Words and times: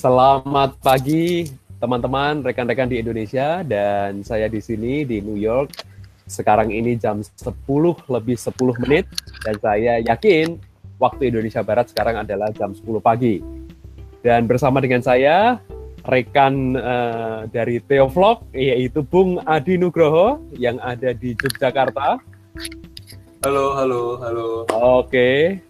Selamat 0.00 0.80
pagi 0.80 1.44
teman-teman, 1.76 2.40
rekan-rekan 2.40 2.88
di 2.88 3.04
Indonesia 3.04 3.60
dan 3.60 4.24
saya 4.24 4.48
di 4.48 4.56
sini 4.56 5.04
di 5.04 5.20
New 5.20 5.36
York. 5.36 5.76
Sekarang 6.24 6.72
ini 6.72 6.96
jam 6.96 7.20
10 7.20 7.44
lebih 8.08 8.32
10 8.32 8.80
menit 8.80 9.04
dan 9.44 9.60
saya 9.60 10.00
yakin 10.00 10.56
waktu 10.96 11.28
Indonesia 11.28 11.60
Barat 11.60 11.92
sekarang 11.92 12.16
adalah 12.16 12.48
jam 12.56 12.72
10 12.72 12.80
pagi. 13.04 13.44
Dan 14.24 14.48
bersama 14.48 14.80
dengan 14.80 15.04
saya 15.04 15.60
rekan 16.08 16.80
uh, 16.80 17.44
dari 17.52 17.84
Teovlog 17.84 18.48
yaitu 18.56 19.04
Bung 19.04 19.36
Adi 19.44 19.76
Nugroho 19.76 20.40
yang 20.56 20.80
ada 20.80 21.12
di 21.12 21.36
Yogyakarta. 21.36 22.16
Halo, 23.44 23.76
halo, 23.76 24.16
halo. 24.24 24.48
Oke. 24.72 25.60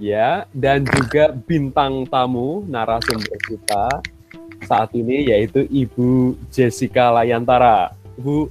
Ya, 0.00 0.48
dan 0.56 0.88
juga 0.88 1.28
bintang 1.44 2.08
tamu 2.08 2.64
narasumber 2.64 3.36
kita 3.44 4.00
saat 4.64 4.96
ini 4.96 5.28
yaitu 5.28 5.68
Ibu 5.68 6.40
Jessica 6.48 7.12
Layantara. 7.12 7.92
Bu, 8.16 8.48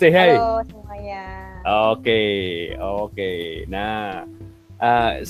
say 0.00 0.08
hi. 0.08 0.40
Halo 0.40 0.64
semuanya. 0.64 1.24
Oke, 1.92 2.22
oke. 2.80 3.32
Nah, 3.68 4.24
uh, 4.80 5.20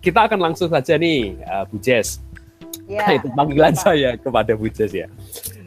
kita 0.00 0.24
akan 0.24 0.48
langsung 0.48 0.72
saja 0.72 0.96
nih, 0.96 1.36
uh, 1.44 1.68
Bu 1.68 1.76
Jess. 1.76 2.24
Ya, 2.88 3.12
itu 3.20 3.28
panggilan 3.36 3.76
Pak. 3.76 3.84
saya 3.84 4.16
kepada 4.16 4.56
Bu 4.56 4.72
Jess 4.72 4.96
ya. 4.96 5.04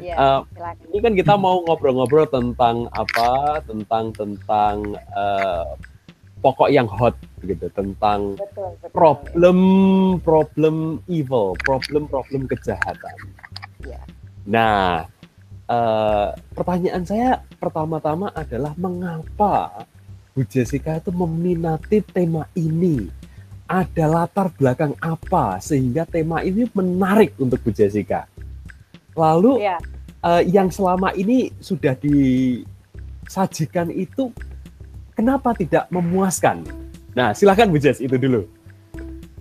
ya 0.02 0.18
uh, 0.18 0.42
ini 0.90 0.98
kan 1.06 1.14
kita 1.14 1.38
mau 1.38 1.62
ngobrol-ngobrol 1.62 2.26
tentang 2.26 2.90
apa? 2.98 3.62
Tentang 3.70 4.18
tentang 4.18 4.98
uh, 5.14 5.78
pokok 6.40 6.72
yang 6.72 6.88
hot 6.88 7.16
gitu 7.44 7.68
tentang 7.76 8.36
betul, 8.40 8.72
betul. 8.80 8.92
problem 8.96 9.60
problem 10.24 11.04
evil, 11.12 11.56
problem 11.64 12.08
problem 12.08 12.48
kejahatan. 12.48 13.16
Ya. 13.84 14.00
Nah, 14.48 15.08
uh, 15.68 16.32
pertanyaan 16.56 17.04
saya 17.04 17.44
pertama-tama 17.60 18.32
adalah 18.36 18.74
mengapa 18.80 19.86
Bu 20.32 20.48
Jessica 20.48 20.96
itu 21.00 21.12
meminati 21.12 22.00
tema 22.04 22.48
ini? 22.56 23.12
Ada 23.70 24.10
latar 24.10 24.50
belakang 24.58 24.98
apa 24.98 25.62
sehingga 25.62 26.02
tema 26.10 26.42
ini 26.42 26.66
menarik 26.74 27.38
untuk 27.38 27.62
Bu 27.62 27.70
Jessica? 27.70 28.26
Lalu 29.14 29.62
ya. 29.62 29.78
uh, 30.26 30.42
yang 30.42 30.74
selama 30.74 31.14
ini 31.14 31.54
sudah 31.62 31.94
disajikan 32.00 33.94
itu 33.94 34.34
kenapa 35.20 35.52
tidak 35.52 35.92
memuaskan? 35.92 36.64
Nah, 37.12 37.36
silahkan 37.36 37.68
Bu 37.68 37.76
Jess, 37.76 38.00
itu 38.00 38.16
dulu. 38.16 38.48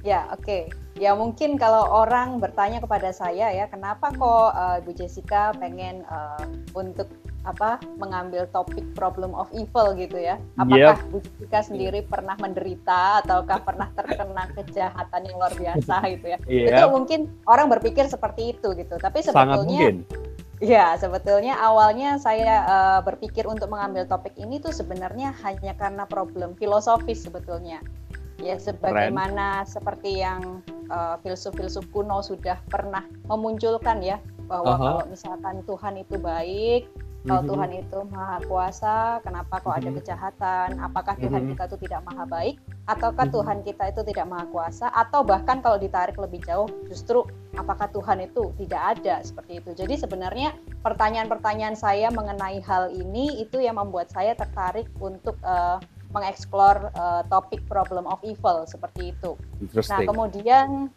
Ya, 0.02 0.26
oke. 0.34 0.42
Okay. 0.42 0.62
Ya 0.98 1.14
mungkin 1.14 1.54
kalau 1.54 1.86
orang 1.86 2.42
bertanya 2.42 2.82
kepada 2.82 3.14
saya 3.14 3.54
ya, 3.54 3.70
kenapa 3.70 4.10
kok 4.10 4.50
uh, 4.50 4.82
Bu 4.82 4.90
Jessica 4.98 5.54
pengen 5.54 6.02
uh, 6.10 6.42
untuk 6.74 7.06
apa 7.46 7.78
mengambil 8.02 8.50
topik 8.50 8.82
problem 8.98 9.30
of 9.38 9.46
evil 9.54 9.94
gitu 9.94 10.18
ya? 10.18 10.42
Apakah 10.58 10.98
yep. 10.98 11.06
Bu 11.14 11.22
Jessica 11.22 11.62
sendiri 11.62 12.02
pernah 12.02 12.34
menderita 12.42 13.22
ataukah 13.22 13.62
pernah 13.62 13.86
terkena 13.94 14.50
kejahatan 14.58 15.20
yang 15.22 15.36
luar 15.38 15.54
biasa 15.54 15.94
gitu 16.18 16.26
ya? 16.34 16.38
Yep. 16.50 16.66
Itu 16.66 16.86
mungkin 16.90 17.20
orang 17.46 17.70
berpikir 17.70 18.10
seperti 18.10 18.58
itu 18.58 18.74
gitu. 18.74 18.98
Tapi 18.98 19.22
sebetulnya 19.22 20.02
Ya, 20.58 20.98
sebetulnya 20.98 21.54
awalnya 21.54 22.18
saya 22.18 22.66
uh, 22.66 23.00
berpikir 23.06 23.46
untuk 23.46 23.70
mengambil 23.70 24.10
topik 24.10 24.34
ini 24.34 24.58
tuh 24.58 24.74
sebenarnya 24.74 25.30
hanya 25.46 25.70
karena 25.78 26.02
problem 26.02 26.58
filosofis 26.58 27.22
sebetulnya. 27.22 27.78
Ya, 28.42 28.58
sebagaimana 28.58 29.62
Keren. 29.62 29.70
seperti 29.70 30.10
yang 30.22 30.62
uh, 30.90 31.18
filsuf-filsuf 31.22 31.86
kuno 31.90 32.22
sudah 32.22 32.58
pernah 32.70 33.02
memunculkan 33.26 34.02
ya 34.02 34.18
bahwa 34.46 34.74
uh 34.74 34.78
-huh. 34.78 34.86
kalau 34.86 35.04
misalkan 35.10 35.56
Tuhan 35.66 35.94
itu 36.02 36.14
baik, 36.18 36.82
kalau 37.28 37.44
mm-hmm. 37.44 37.52
Tuhan 37.52 37.70
itu 37.76 37.98
maha 38.08 38.38
kuasa, 38.48 38.96
kenapa 39.20 39.60
kok 39.60 39.76
ada 39.76 39.90
mhm. 39.92 39.96
kejahatan? 40.00 40.68
Apakah 40.80 41.14
Tuhan 41.20 41.44
mm-hmm. 41.44 41.52
kita 41.52 41.62
itu 41.68 41.76
tidak 41.84 42.00
maha 42.08 42.24
baik? 42.24 42.56
Ataukah 42.88 43.28
mm-hmm. 43.28 43.36
Tuhan 43.36 43.58
kita 43.68 43.84
itu 43.92 44.00
tidak 44.08 44.26
maha 44.32 44.44
kuasa? 44.48 44.86
Atau 44.96 45.20
bahkan 45.28 45.60
kalau 45.60 45.76
ditarik 45.76 46.16
lebih 46.16 46.40
jauh, 46.48 46.64
justru 46.88 47.28
apakah 47.60 47.92
Tuhan 47.92 48.24
itu 48.24 48.56
tidak 48.56 48.82
ada 48.96 49.20
seperti 49.20 49.60
itu? 49.60 49.70
Jadi 49.76 49.94
sebenarnya 50.00 50.56
pertanyaan-pertanyaan 50.80 51.76
saya 51.76 52.08
mengenai 52.08 52.64
hal 52.64 52.88
ini 52.96 53.44
itu 53.44 53.60
yang 53.60 53.76
membuat 53.76 54.08
saya 54.08 54.32
tertarik 54.32 54.88
untuk 54.96 55.36
uh, 55.44 55.76
mengeksplor 56.16 56.88
uh, 56.96 57.20
topik 57.28 57.60
problem 57.68 58.08
of 58.08 58.16
evil 58.24 58.64
seperti 58.64 59.12
itu. 59.12 59.36
Nah 59.92 60.00
kemudian 60.08 60.88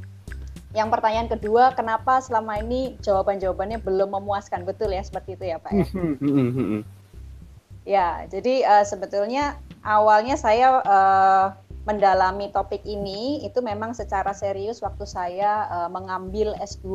yang 0.72 0.88
pertanyaan 0.88 1.28
kedua, 1.28 1.76
kenapa 1.76 2.24
selama 2.24 2.60
ini 2.64 2.96
jawaban-jawabannya 3.04 3.84
belum 3.84 4.16
memuaskan? 4.16 4.64
Betul 4.64 4.96
ya, 4.96 5.04
seperti 5.04 5.36
itu 5.36 5.46
ya 5.52 5.58
Pak 5.60 5.72
ya? 5.72 5.86
Hmm, 5.92 6.16
hmm, 6.16 6.50
hmm, 6.56 6.82
ya, 7.84 8.08
jadi 8.32 8.64
uh, 8.64 8.86
sebetulnya 8.88 9.60
awalnya 9.84 10.40
saya 10.40 10.80
uh, 10.80 11.52
mendalami 11.84 12.54
topik 12.54 12.86
ini 12.86 13.42
itu 13.42 13.58
memang 13.60 13.92
secara 13.98 14.32
serius 14.32 14.80
waktu 14.86 15.04
saya 15.04 15.68
uh, 15.68 15.90
mengambil 15.90 16.54
S2, 16.62 16.88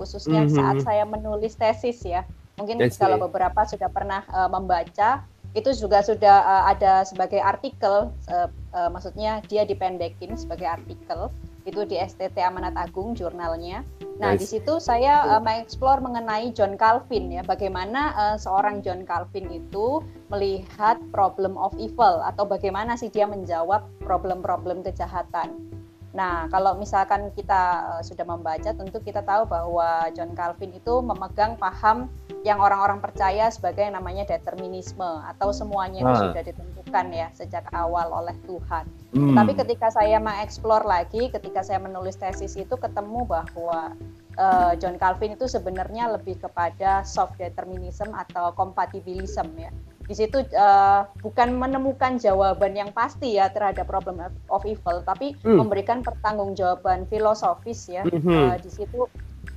khususnya 0.00 0.44
mm 0.44 0.48
-hmm. 0.50 0.56
saat 0.56 0.76
saya 0.82 1.04
menulis 1.06 1.54
tesis 1.54 2.02
ya. 2.02 2.26
Mungkin 2.58 2.82
kalau 2.98 3.16
beberapa 3.16 3.64
sudah 3.64 3.88
pernah 3.88 4.26
uh, 4.32 4.48
membaca, 4.50 5.24
itu 5.54 5.70
juga 5.74 6.02
sudah 6.02 6.36
uh, 6.46 6.64
ada 6.72 7.06
sebagai 7.06 7.38
artikel, 7.42 8.10
uh, 8.30 8.48
uh, 8.74 8.88
maksudnya 8.90 9.42
dia 9.46 9.62
dipendekin 9.62 10.34
sebagai 10.34 10.66
artikel 10.66 11.30
itu 11.70 11.86
di 11.86 11.96
STT 11.96 12.36
Amanat 12.42 12.74
Agung 12.74 13.14
jurnalnya. 13.14 13.86
Nah, 14.20 14.36
nice. 14.36 14.44
di 14.44 14.46
situ 14.58 14.76
saya 14.76 15.24
uh, 15.24 15.40
mengeksplor 15.40 16.04
mengenai 16.04 16.52
John 16.52 16.76
Calvin 16.76 17.32
ya, 17.32 17.40
bagaimana 17.40 18.12
uh, 18.12 18.36
seorang 18.36 18.84
John 18.84 19.08
Calvin 19.08 19.48
itu 19.48 20.04
melihat 20.28 21.00
problem 21.08 21.56
of 21.56 21.72
evil 21.80 22.20
atau 22.26 22.44
bagaimana 22.44 23.00
sih 23.00 23.08
dia 23.08 23.24
menjawab 23.24 23.86
problem-problem 24.04 24.84
kejahatan. 24.84 25.79
Nah, 26.10 26.50
kalau 26.50 26.74
misalkan 26.74 27.30
kita 27.38 27.86
uh, 27.86 28.02
sudah 28.02 28.26
membaca, 28.26 28.74
tentu 28.74 28.98
kita 28.98 29.22
tahu 29.22 29.46
bahwa 29.46 30.10
John 30.10 30.34
Calvin 30.34 30.74
itu 30.74 30.98
memegang 31.06 31.54
paham 31.54 32.10
yang 32.42 32.58
orang-orang 32.58 32.98
percaya 32.98 33.52
sebagai 33.52 33.84
yang 33.84 33.94
namanya 33.94 34.24
determinisme 34.26 35.04
atau 35.04 35.52
semuanya 35.52 36.02
itu 36.02 36.14
ah. 36.16 36.22
sudah 36.32 36.42
ditentukan 36.42 37.06
ya 37.12 37.28
sejak 37.36 37.68
awal 37.76 38.10
oleh 38.10 38.34
Tuhan. 38.48 38.84
Hmm. 39.12 39.36
Tapi 39.36 39.52
ketika 39.54 39.92
saya 39.92 40.18
mengeksplor 40.18 40.82
lagi, 40.82 41.28
ketika 41.30 41.60
saya 41.60 41.78
menulis 41.78 42.16
tesis 42.16 42.56
itu 42.56 42.74
ketemu 42.80 43.28
bahwa 43.28 43.92
uh, 44.40 44.72
John 44.80 44.96
Calvin 44.96 45.36
itu 45.36 45.46
sebenarnya 45.46 46.10
lebih 46.16 46.40
kepada 46.40 47.04
soft 47.04 47.36
determinism 47.36 48.10
atau 48.16 48.50
compatibilism 48.56 49.52
ya 49.60 49.70
di 50.10 50.18
situ 50.18 50.42
uh, 50.58 51.06
bukan 51.22 51.54
menemukan 51.54 52.18
jawaban 52.18 52.74
yang 52.74 52.90
pasti 52.90 53.38
ya 53.38 53.46
terhadap 53.46 53.86
problem 53.86 54.18
of 54.50 54.66
evil, 54.66 55.06
tapi 55.06 55.38
hmm. 55.46 55.62
memberikan 55.62 56.02
pertanggungjawaban 56.02 57.06
filosofis 57.06 57.86
ya. 57.86 58.02
Hmm. 58.02 58.18
Uh, 58.26 58.58
di 58.58 58.70
situ 58.74 59.06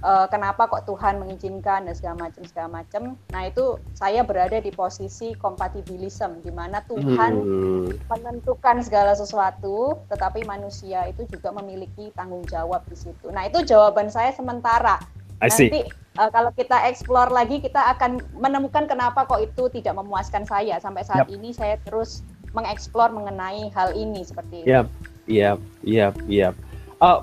uh, 0.06 0.30
kenapa 0.30 0.70
kok 0.70 0.86
Tuhan 0.86 1.18
mengizinkan 1.18 1.90
dan 1.90 1.98
segala 1.98 2.30
macam 2.30 2.46
segala 2.46 2.70
macam. 2.70 3.18
Nah 3.34 3.50
itu 3.50 3.82
saya 3.98 4.22
berada 4.22 4.62
di 4.62 4.70
posisi 4.70 5.34
compatibilism, 5.42 6.46
di 6.46 6.54
mana 6.54 6.86
Tuhan 6.86 7.34
hmm. 7.34 8.06
menentukan 8.14 8.86
segala 8.86 9.18
sesuatu, 9.18 10.06
tetapi 10.14 10.46
manusia 10.46 11.10
itu 11.10 11.26
juga 11.34 11.50
memiliki 11.50 12.14
tanggung 12.14 12.46
jawab 12.46 12.86
di 12.86 12.94
situ. 12.94 13.34
Nah 13.34 13.50
itu 13.50 13.66
jawaban 13.66 14.14
saya 14.14 14.30
sementara. 14.30 15.02
Nanti 15.42 16.03
uh, 16.18 16.30
kalau 16.30 16.52
kita 16.54 16.78
explore 16.90 17.30
lagi 17.34 17.60
kita 17.62 17.80
akan 17.98 18.22
menemukan 18.38 18.86
kenapa 18.86 19.26
kok 19.26 19.42
itu 19.42 19.70
tidak 19.74 19.98
memuaskan 19.98 20.46
saya 20.46 20.78
sampai 20.78 21.06
saat 21.06 21.26
yep. 21.30 21.36
ini 21.36 21.50
saya 21.54 21.80
terus 21.82 22.22
mengeksplor 22.54 23.10
mengenai 23.10 23.74
hal 23.74 23.98
ini 23.98 24.22
seperti 24.22 24.62
itu. 24.64 24.68
Iya, 24.70 24.82
iya, 25.26 25.52
iya, 25.84 26.08
iya. 26.30 26.50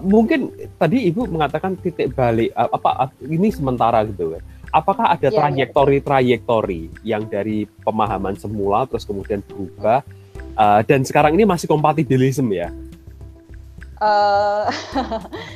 Mungkin 0.05 0.53
tadi 0.77 1.09
Ibu 1.09 1.25
mengatakan 1.33 1.73
titik 1.81 2.13
balik 2.13 2.53
uh, 2.53 2.69
apa 2.69 3.09
uh, 3.09 3.11
ini 3.25 3.49
sementara 3.49 4.05
gitu 4.05 4.37
kan. 4.37 4.43
Apakah 4.71 5.19
ada 5.19 5.33
trayektori-trayektori 5.33 7.03
yang 7.03 7.27
dari 7.27 7.67
pemahaman 7.83 8.39
semula 8.39 8.87
terus 8.87 9.03
kemudian 9.03 9.43
berubah 9.43 10.05
uh, 10.55 10.81
dan 10.87 11.03
sekarang 11.03 11.35
ini 11.35 11.49
masih 11.49 11.71
kompatibilisme 11.71 12.53
ya? 12.53 12.69
Uh, 14.01 14.65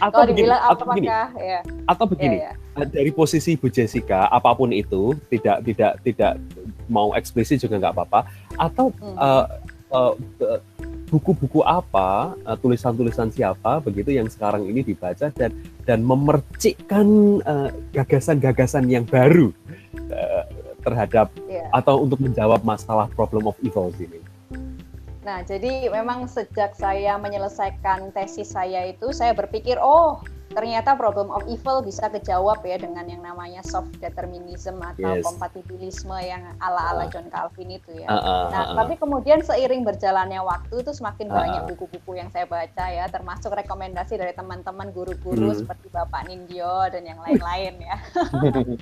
atau 0.04 0.28
begini, 0.28 0.52
atau 0.52 0.84
begini, 0.84 1.08
ya. 1.08 1.64
atau 1.88 2.04
begini, 2.04 2.36
ya, 2.44 2.52
ya. 2.52 2.63
Dari 2.74 3.14
posisi 3.14 3.54
Bu 3.54 3.70
Jessica 3.70 4.26
apa 4.26 4.50
pun 4.58 4.74
itu 4.74 5.14
tidak 5.30 5.62
tidak 5.62 5.92
tidak 6.02 6.32
mau 6.90 7.14
eksplisit 7.14 7.62
juga 7.62 7.78
nggak 7.78 7.94
apa-apa, 7.94 8.20
atau 8.58 8.90
hmm. 8.90 9.16
uh, 9.16 9.46
uh, 9.94 10.14
buku-buku 11.14 11.62
apa, 11.62 12.34
tulisan-tulisan 12.58 13.30
siapa 13.30 13.78
begitu 13.78 14.10
yang 14.10 14.26
sekarang 14.26 14.66
ini 14.66 14.82
dibaca 14.82 15.30
dan 15.30 15.54
dan 15.86 16.02
memercikkan 16.02 17.38
gagasan-gagasan 17.94 18.90
uh, 18.90 18.92
yang 18.98 19.04
baru 19.06 19.54
uh, 20.10 20.42
terhadap 20.82 21.30
yeah. 21.46 21.70
atau 21.70 22.02
untuk 22.02 22.18
menjawab 22.18 22.66
masalah 22.66 23.06
problem 23.14 23.46
of 23.46 23.54
evil 23.62 23.94
ini. 23.96 24.18
Nah, 25.24 25.40
jadi 25.40 25.88
memang 25.88 26.28
sejak 26.28 26.76
saya 26.76 27.16
menyelesaikan 27.16 28.12
tesis 28.12 28.52
saya 28.52 28.84
itu, 28.92 29.08
saya 29.14 29.32
berpikir, 29.32 29.80
oh 29.80 30.20
ternyata 30.52 30.94
problem 30.94 31.32
of 31.32 31.42
evil 31.48 31.80
bisa 31.80 32.06
kejawab 32.12 32.60
ya 32.62 32.76
dengan 32.76 33.08
yang 33.08 33.24
namanya 33.24 33.64
soft 33.64 33.90
determinism 33.98 34.78
atau 34.78 35.18
yes. 35.18 35.24
kompatibilisme 35.24 36.14
yang 36.20 36.44
ala-ala 36.60 37.06
uh. 37.06 37.10
John 37.10 37.26
Calvin 37.32 37.80
itu 37.80 37.90
ya. 37.96 38.06
Uh, 38.06 38.16
uh, 38.16 38.42
nah, 38.52 38.62
uh, 38.70 38.74
tapi 38.84 38.94
kemudian 39.00 39.40
seiring 39.40 39.82
berjalannya 39.82 40.38
waktu 40.44 40.84
itu 40.84 40.92
semakin 40.94 41.26
uh, 41.30 41.34
banyak 41.34 41.62
buku-buku 41.74 42.20
yang 42.20 42.28
saya 42.30 42.44
baca 42.46 42.84
ya, 42.86 43.08
termasuk 43.10 43.50
rekomendasi 43.50 44.20
dari 44.20 44.36
teman-teman 44.36 44.94
guru-guru 44.94 45.50
hmm. 45.52 45.58
seperti 45.64 45.86
Bapak 45.90 46.28
Nindyo 46.28 46.92
dan 46.92 47.02
yang 47.02 47.18
lain-lain 47.18 47.74
ya. 47.80 47.96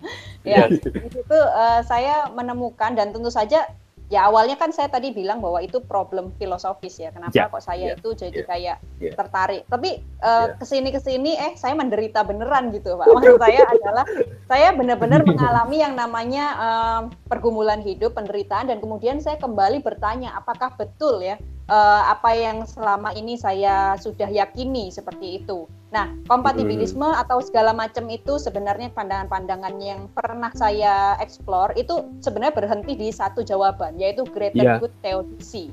ya, 0.56 0.62
di 0.68 1.08
situ 1.08 1.38
uh, 1.38 1.80
saya 1.86 2.28
menemukan 2.34 2.92
dan 2.92 3.14
tentu 3.14 3.32
saja 3.32 3.64
ya 4.12 4.28
awalnya 4.28 4.60
kan 4.60 4.68
saya 4.76 4.92
tadi 4.92 5.08
bilang 5.08 5.40
bahwa 5.40 5.64
itu 5.64 5.80
problem 5.80 6.36
filosofis 6.36 7.00
ya 7.00 7.08
kenapa 7.08 7.32
yeah, 7.32 7.48
kok 7.48 7.64
saya 7.64 7.96
yeah, 7.96 7.96
itu 7.96 8.08
jadi 8.12 8.40
yeah, 8.44 8.48
kayak 8.52 8.76
yeah. 9.00 9.14
tertarik 9.16 9.64
tapi 9.72 10.04
uh, 10.20 10.52
yeah. 10.52 10.60
ke 10.60 10.64
sini 10.68 10.88
ke 10.92 11.00
sini 11.00 11.32
eh 11.40 11.56
saya 11.56 11.72
menderita 11.72 12.20
beneran 12.20 12.68
gitu 12.76 13.00
pak 13.00 13.08
maksud 13.08 13.40
saya 13.40 13.64
adalah 13.72 14.04
saya 14.52 14.68
benar-benar 14.76 15.24
mengalami 15.32 15.80
yang 15.80 15.96
namanya 15.96 16.44
uh, 16.60 17.00
pergumulan 17.32 17.80
hidup 17.80 18.12
penderitaan 18.12 18.68
dan 18.68 18.84
kemudian 18.84 19.16
saya 19.16 19.40
kembali 19.40 19.80
bertanya 19.80 20.36
apakah 20.36 20.76
betul 20.76 21.24
ya 21.24 21.40
uh, 21.72 22.02
apa 22.12 22.36
yang 22.36 22.68
selama 22.68 23.16
ini 23.16 23.40
saya 23.40 23.96
sudah 23.96 24.28
yakini 24.28 24.92
seperti 24.92 25.40
itu. 25.40 25.64
Nah, 25.92 26.08
kompatibilisme 26.24 27.04
hmm. 27.04 27.20
atau 27.20 27.44
segala 27.44 27.76
macam 27.76 28.08
itu 28.08 28.40
sebenarnya 28.40 28.88
pandangan-pandangan 28.96 29.76
yang 29.76 30.08
pernah 30.16 30.48
saya 30.56 31.20
explore 31.20 31.76
itu 31.76 32.08
sebenarnya 32.24 32.56
berhenti 32.56 32.96
di 32.96 33.12
satu 33.12 33.44
jawaban 33.44 34.00
yaitu 34.00 34.24
greater 34.24 34.64
yeah. 34.64 34.80
good 34.80 34.92
theodicy. 35.04 35.68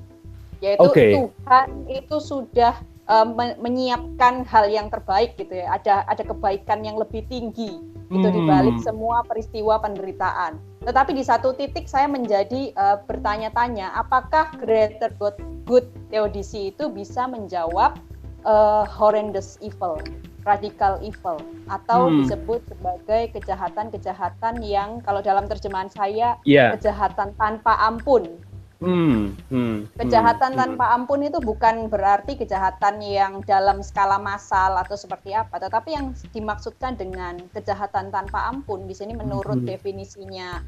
Yaitu 0.59 0.83
okay. 0.91 1.15
Tuhan 1.15 1.87
itu 1.87 2.19
sudah 2.19 2.75
uh, 3.07 3.27
menyiapkan 3.63 4.43
hal 4.43 4.67
yang 4.67 4.91
terbaik 4.91 5.39
gitu 5.39 5.55
ya. 5.55 5.79
Ada 5.79 6.03
ada 6.11 6.23
kebaikan 6.27 6.83
yang 6.83 6.99
lebih 6.99 7.23
tinggi 7.31 7.79
itu 8.11 8.27
hmm. 8.27 8.35
dibalik 8.35 8.77
semua 8.83 9.23
peristiwa 9.23 9.79
penderitaan. 9.79 10.59
Tetapi 10.83 11.15
di 11.15 11.23
satu 11.23 11.55
titik 11.55 11.87
saya 11.87 12.11
menjadi 12.11 12.75
uh, 12.75 12.99
bertanya-tanya, 13.07 13.95
apakah 13.95 14.51
greater 14.59 15.13
good, 15.15 15.37
good 15.63 15.85
theodicy 16.09 16.75
itu 16.75 16.89
bisa 16.89 17.29
menjawab 17.29 17.95
uh, 18.43 18.83
horrendous 18.87 19.57
evil, 19.59 19.99
radical 20.45 20.99
evil, 21.01 21.39
atau 21.67 22.07
hmm. 22.07 22.23
disebut 22.23 22.61
sebagai 22.69 23.33
kejahatan-kejahatan 23.39 24.63
yang 24.63 25.01
kalau 25.03 25.19
dalam 25.23 25.47
terjemahan 25.47 25.89
saya 25.91 26.39
yeah. 26.43 26.75
kejahatan 26.75 27.35
tanpa 27.35 27.75
ampun 27.79 28.39
Hmm, 28.79 29.35
hmm, 29.51 29.91
kejahatan 29.99 30.55
hmm, 30.55 30.59
tanpa 30.63 30.95
ampun 30.95 31.19
itu 31.19 31.43
bukan 31.43 31.91
berarti 31.91 32.39
kejahatan 32.39 33.03
yang 33.03 33.43
dalam 33.43 33.83
skala 33.83 34.15
massal 34.15 34.79
atau 34.79 34.95
seperti 34.95 35.35
apa, 35.35 35.59
tetapi 35.59 35.99
yang 35.99 36.15
dimaksudkan 36.31 36.95
dengan 36.95 37.43
kejahatan 37.51 38.07
tanpa 38.07 38.47
ampun 38.47 38.87
di 38.87 38.95
sini 38.95 39.19
menurut 39.19 39.59
hmm. 39.59 39.67
definisinya 39.67 40.63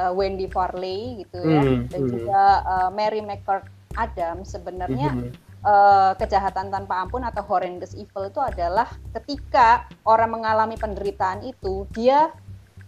uh, 0.00 0.08
Wendy 0.08 0.48
Farley 0.48 1.20
gitu 1.20 1.36
ya, 1.44 1.60
hmm, 1.60 1.92
dan 1.92 2.00
hmm. 2.00 2.10
juga 2.16 2.42
uh, 2.64 2.88
Mary 2.96 3.20
McCord 3.20 3.68
Adam 4.00 4.40
sebenarnya 4.40 5.12
hmm. 5.12 5.49
Uh, 5.64 6.12
kejahatan 6.16 6.68
tanpa 6.68 7.02
ampun 7.02 7.24
atau 7.24 7.42
horrendous 7.44 7.96
evil 7.96 8.28
itu 8.28 8.40
adalah 8.40 8.88
ketika 9.16 9.88
orang 10.04 10.40
mengalami 10.40 10.76
penderitaan 10.76 11.44
itu 11.46 11.84
dia 11.94 12.32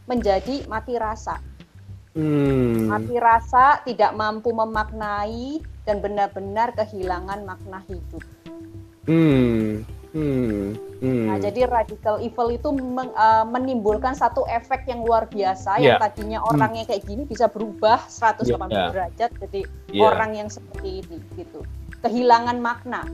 menjadi 0.07 0.67
mati 0.67 0.99
rasa 0.99 1.39
Hmm. 2.13 2.93
Mati 2.93 3.17
rasa, 3.17 3.81
tidak 3.89 4.13
mampu 4.13 4.53
memaknai 4.53 5.65
dan 5.89 6.05
benar-benar 6.05 6.77
kehilangan 6.77 7.41
makna 7.49 7.81
hidup. 7.89 8.25
Hmm. 9.09 9.83
Hmm. 10.13 10.77
Hmm. 11.01 11.25
Nah, 11.33 11.41
jadi 11.41 11.65
radical 11.65 12.21
evil 12.21 12.53
itu 12.53 12.69
men, 12.69 13.09
uh, 13.17 13.49
menimbulkan 13.49 14.13
satu 14.13 14.45
efek 14.45 14.85
yang 14.85 15.01
luar 15.03 15.25
biasa 15.25 15.81
yeah. 15.81 15.97
yang 15.97 16.05
tadinya 16.05 16.39
hmm. 16.45 16.51
orangnya 16.53 16.85
kayak 16.85 17.09
gini 17.09 17.25
bisa 17.25 17.49
berubah 17.49 18.05
180 18.07 18.45
yeah. 18.45 18.93
derajat 18.93 19.31
jadi 19.49 19.61
yeah. 19.89 20.05
orang 20.05 20.37
yang 20.37 20.49
seperti 20.53 21.01
ini 21.01 21.17
gitu. 21.35 21.65
Kehilangan 22.03 22.59
makna. 22.59 23.07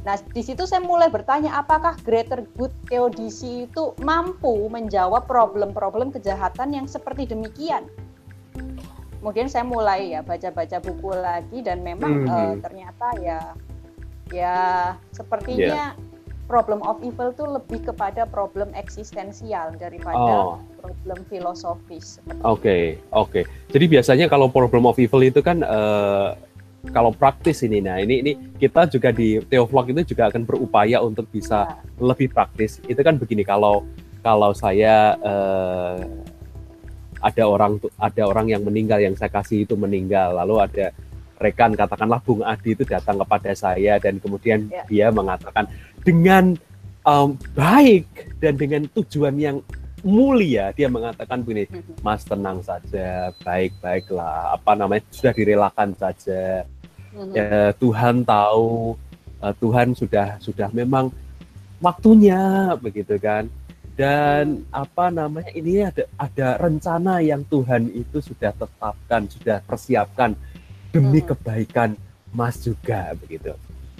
Nah, 0.00 0.16
di 0.32 0.40
situ 0.40 0.64
saya 0.64 0.80
mulai 0.80 1.12
bertanya 1.12 1.60
apakah 1.60 1.92
greater 2.00 2.40
good 2.56 2.72
theodicy 2.88 3.68
itu 3.68 3.92
mampu 4.00 4.64
menjawab 4.72 5.28
problem-problem 5.28 6.08
kejahatan 6.08 6.72
yang 6.72 6.88
seperti 6.88 7.28
demikian 7.28 7.84
kemudian 9.20 9.52
saya 9.52 9.68
mulai 9.68 10.16
ya 10.16 10.24
baca-baca 10.24 10.80
buku 10.80 11.12
lagi 11.12 11.60
dan 11.60 11.84
memang 11.84 12.24
mm 12.24 12.26
-hmm. 12.26 12.32
uh, 12.32 12.54
ternyata 12.64 13.06
ya 13.20 13.40
ya 14.32 14.56
sepertinya 15.12 15.92
yeah. 15.92 16.48
problem 16.48 16.80
of 16.88 17.04
evil 17.04 17.28
itu 17.28 17.44
lebih 17.44 17.84
kepada 17.92 18.24
problem 18.24 18.72
eksistensial 18.72 19.76
daripada 19.76 20.56
oh. 20.56 20.58
problem 20.80 21.22
filosofis. 21.28 22.18
Oke, 22.42 22.42
okay, 22.42 22.84
oke. 23.12 23.30
Okay. 23.30 23.44
Jadi 23.70 23.84
biasanya 23.86 24.26
kalau 24.26 24.48
problem 24.50 24.88
of 24.88 24.98
evil 24.98 25.20
itu 25.22 25.44
kan 25.44 25.62
uh, 25.62 26.34
kalau 26.88 27.12
praktis 27.12 27.60
ini, 27.60 27.84
nah 27.84 28.00
ini 28.00 28.24
ini 28.24 28.32
kita 28.56 28.88
juga 28.88 29.12
di 29.12 29.36
Teovlog 29.44 29.92
itu 29.92 30.16
juga 30.16 30.32
akan 30.32 30.48
berupaya 30.48 31.04
untuk 31.04 31.28
bisa 31.28 31.68
ya. 31.68 31.76
lebih 32.00 32.32
praktis. 32.32 32.80
Itu 32.88 33.04
kan 33.04 33.20
begini 33.20 33.44
kalau 33.44 33.84
kalau 34.24 34.56
saya 34.56 35.16
uh, 35.20 36.00
ada 37.20 37.44
orang 37.44 37.76
ada 38.00 38.22
orang 38.24 38.48
yang 38.48 38.64
meninggal 38.64 38.96
yang 39.00 39.12
saya 39.12 39.28
kasih 39.28 39.68
itu 39.68 39.76
meninggal 39.76 40.40
lalu 40.40 40.64
ada 40.64 40.86
rekan 41.40 41.72
katakanlah 41.72 42.20
Bung 42.24 42.44
Adi 42.44 42.76
itu 42.76 42.84
datang 42.84 43.20
kepada 43.20 43.52
saya 43.56 43.96
dan 44.00 44.20
kemudian 44.20 44.68
ya. 44.68 44.84
dia 44.88 45.06
mengatakan 45.12 45.68
dengan 46.04 46.56
um, 47.04 47.36
baik 47.56 48.08
dan 48.40 48.56
dengan 48.56 48.88
tujuan 48.92 49.36
yang 49.36 49.56
mulia 50.00 50.72
dia 50.72 50.88
mengatakan 50.88 51.44
begini 51.44 51.68
mm-hmm. 51.68 52.00
Mas 52.00 52.24
tenang 52.24 52.64
saja 52.64 53.34
baik 53.44 53.76
baiklah 53.80 54.56
apa 54.56 54.72
namanya 54.76 55.04
sudah 55.12 55.32
direlakan 55.36 55.92
saja 55.96 56.64
mm-hmm. 57.12 57.34
ya, 57.36 57.72
Tuhan 57.76 58.24
tahu 58.24 58.96
uh, 59.40 59.54
Tuhan 59.56 59.92
sudah 59.92 60.40
sudah 60.40 60.68
memang 60.72 61.12
waktunya 61.80 62.72
begitu 62.80 63.16
kan 63.20 63.48
dan 64.00 64.64
apa 64.72 65.12
namanya 65.12 65.52
ini 65.52 65.84
ada 65.84 66.08
ada 66.16 66.48
rencana 66.56 67.20
yang 67.20 67.44
Tuhan 67.44 67.92
itu 67.92 68.24
sudah 68.24 68.56
tetapkan 68.56 69.28
sudah 69.28 69.60
persiapkan 69.68 70.32
demi 70.88 71.20
hmm. 71.20 71.28
kebaikan 71.34 71.90
Mas 72.30 72.62
juga 72.62 73.12
begitu. 73.18 73.52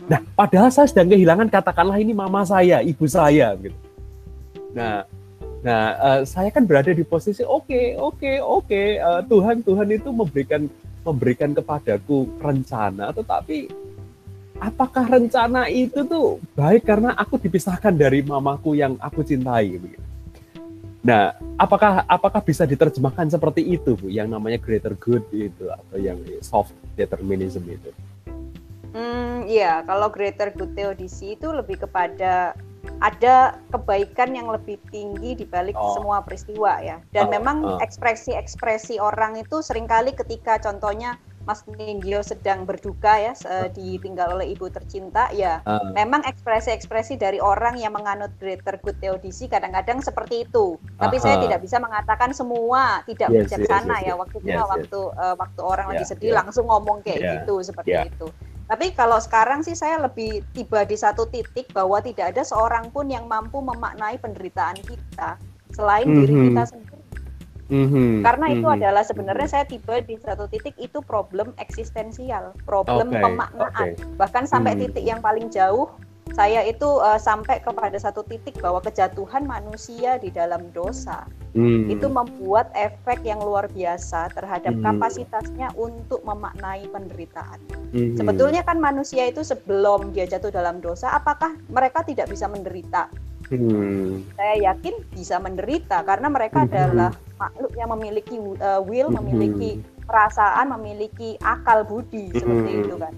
Nah, 0.08 0.22
padahal 0.32 0.72
saya 0.72 0.88
sedang 0.88 1.10
kehilangan 1.10 1.52
katakanlah 1.52 1.98
ini 2.00 2.16
mama 2.16 2.46
saya, 2.46 2.80
ibu 2.80 3.04
saya 3.04 3.52
gitu. 3.58 3.76
Nah, 4.72 5.04
nah 5.60 5.92
uh, 6.00 6.20
saya 6.24 6.48
kan 6.48 6.64
berada 6.64 6.92
di 6.92 7.04
posisi 7.04 7.44
oke, 7.44 7.68
okay, 7.68 7.86
oke, 7.96 8.16
okay, 8.16 8.36
oke, 8.40 8.64
okay, 8.66 8.86
uh, 8.96 9.20
Tuhan 9.24 9.60
Tuhan 9.60 9.88
itu 9.92 10.08
memberikan 10.08 10.64
memberikan 11.04 11.50
kepadaku 11.56 12.28
rencana, 12.40 13.12
tetapi 13.12 13.72
apakah 14.60 15.04
rencana 15.08 15.66
itu 15.72 16.04
tuh 16.04 16.36
baik 16.52 16.84
karena 16.84 17.16
aku 17.16 17.40
dipisahkan 17.40 17.96
dari 17.96 18.20
mamaku 18.20 18.76
yang 18.76 19.00
aku 19.00 19.24
cintai 19.24 19.80
begitu. 19.80 20.10
Nah, 21.00 21.32
apakah 21.56 22.04
apakah 22.04 22.44
bisa 22.44 22.68
diterjemahkan 22.68 23.32
seperti 23.32 23.64
itu 23.64 23.96
Bu 23.96 24.12
yang 24.12 24.28
namanya 24.28 24.60
greater 24.60 24.92
good 25.00 25.24
itu 25.32 25.72
atau 25.72 25.96
yang 25.96 26.20
soft 26.44 26.76
determinism 26.92 27.64
itu? 27.64 27.88
Hmm, 28.92 29.48
iya, 29.48 29.80
kalau 29.88 30.12
greater 30.12 30.52
good 30.52 30.76
theodicy 30.76 31.40
itu 31.40 31.48
lebih 31.48 31.80
kepada 31.80 32.52
ada 33.00 33.56
kebaikan 33.72 34.36
yang 34.36 34.48
lebih 34.52 34.76
tinggi 34.92 35.36
di 35.36 35.46
balik 35.48 35.76
oh. 35.76 35.96
semua 35.96 36.20
peristiwa 36.24 36.80
ya. 36.80 37.00
Dan 37.12 37.28
oh, 37.28 37.30
memang 37.32 37.56
oh. 37.64 37.78
ekspresi-ekspresi 37.80 39.00
orang 39.00 39.40
itu 39.40 39.64
sering 39.64 39.88
kali 39.88 40.12
ketika 40.12 40.60
contohnya 40.60 41.16
Mas 41.48 41.64
Nindyo 41.64 42.20
sedang 42.20 42.68
berduka 42.68 43.16
ya 43.16 43.32
ditinggal 43.72 44.36
oleh 44.36 44.52
ibu 44.52 44.68
tercinta 44.68 45.32
ya 45.32 45.64
uh. 45.64 45.90
memang 45.96 46.20
ekspresi-ekspresi 46.28 47.16
dari 47.16 47.40
orang 47.40 47.80
yang 47.80 47.96
menganut 47.96 48.30
greater 48.36 48.76
good 48.84 48.94
theodicy 49.00 49.48
kadang-kadang 49.48 50.04
seperti 50.04 50.44
itu 50.44 50.76
tapi 51.00 51.16
uh, 51.16 51.20
saya 51.20 51.40
tidak 51.40 51.64
bisa 51.64 51.80
mengatakan 51.80 52.36
semua 52.36 53.00
tidak 53.08 53.32
yes, 53.32 53.48
bijaksana 53.48 53.98
yes, 53.98 54.04
yes, 54.04 54.08
ya 54.08 54.14
waktu 54.20 54.38
yes, 54.44 54.52
yes. 54.52 54.68
waktu 54.68 55.00
uh, 55.16 55.34
waktu 55.40 55.60
orang 55.64 55.86
yeah, 55.88 55.96
lagi 55.96 56.04
sedih 56.06 56.30
yeah. 56.30 56.38
langsung 56.44 56.64
ngomong 56.68 56.98
kayak 57.00 57.18
yeah. 57.18 57.34
gitu 57.40 57.54
seperti 57.64 57.90
yeah. 57.96 58.06
itu 58.06 58.28
tapi 58.70 58.94
kalau 58.94 59.18
sekarang 59.18 59.66
sih 59.66 59.74
saya 59.74 59.98
lebih 59.98 60.46
tiba 60.54 60.86
di 60.86 60.94
satu 60.94 61.26
titik 61.26 61.74
bahwa 61.74 61.98
tidak 61.98 62.30
ada 62.38 62.46
seorang 62.46 62.86
pun 62.94 63.10
yang 63.10 63.26
mampu 63.26 63.58
memaknai 63.58 64.14
penderitaan 64.22 64.78
kita 64.78 65.34
selain 65.74 66.06
mm 66.06 66.14
-hmm. 66.14 66.20
diri 66.22 66.34
kita 66.54 66.62
sendiri 66.70 67.00
Mm-hmm. 67.70 68.26
Karena 68.26 68.46
itu 68.50 68.66
mm-hmm. 68.66 68.78
adalah 68.82 69.02
sebenarnya 69.06 69.46
saya 69.46 69.64
tiba 69.64 70.02
di 70.02 70.18
satu 70.18 70.50
titik 70.50 70.74
itu 70.82 70.98
problem 71.06 71.54
eksistensial, 71.62 72.50
problem 72.66 73.14
okay. 73.14 73.22
pemaknaan. 73.22 73.88
Okay. 73.94 74.18
Bahkan 74.18 74.44
sampai 74.50 74.74
mm-hmm. 74.74 74.90
titik 74.90 75.04
yang 75.06 75.22
paling 75.22 75.46
jauh 75.54 75.86
saya 76.34 76.62
itu 76.64 76.86
uh, 76.86 77.18
sampai 77.18 77.58
kepada 77.60 77.96
satu 77.98 78.22
titik 78.26 78.58
bahwa 78.62 78.78
kejatuhan 78.80 79.44
manusia 79.44 80.16
di 80.16 80.30
dalam 80.30 80.70
dosa 80.70 81.26
mm. 81.54 81.90
itu 81.90 82.06
membuat 82.06 82.70
efek 82.78 83.26
yang 83.26 83.42
luar 83.42 83.66
biasa 83.70 84.30
terhadap 84.34 84.74
mm. 84.78 84.82
kapasitasnya 84.84 85.68
untuk 85.74 86.22
memaknai 86.22 86.86
penderitaan. 86.88 87.58
Mm. 87.90 88.14
Sebetulnya 88.14 88.62
kan 88.62 88.78
manusia 88.78 89.26
itu 89.26 89.42
sebelum 89.42 90.14
dia 90.14 90.24
jatuh 90.30 90.54
dalam 90.54 90.78
dosa, 90.78 91.10
apakah 91.10 91.58
mereka 91.68 92.06
tidak 92.06 92.30
bisa 92.30 92.46
menderita? 92.46 93.10
Hmm. 93.50 94.22
Saya 94.38 94.70
yakin 94.70 94.94
bisa 95.10 95.42
menderita 95.42 96.06
karena 96.06 96.30
mereka 96.30 96.62
hmm. 96.62 96.66
adalah 96.70 97.10
makhluk 97.34 97.72
yang 97.74 97.90
memiliki 97.90 98.38
uh, 98.38 98.78
will, 98.78 99.10
hmm. 99.10 99.82
Perasaan, 100.10 100.74
memiliki 100.74 101.38
akal 101.46 101.86
budi 101.86 102.34
seperti 102.34 102.70
itu 102.82 102.94
kan. 102.98 103.12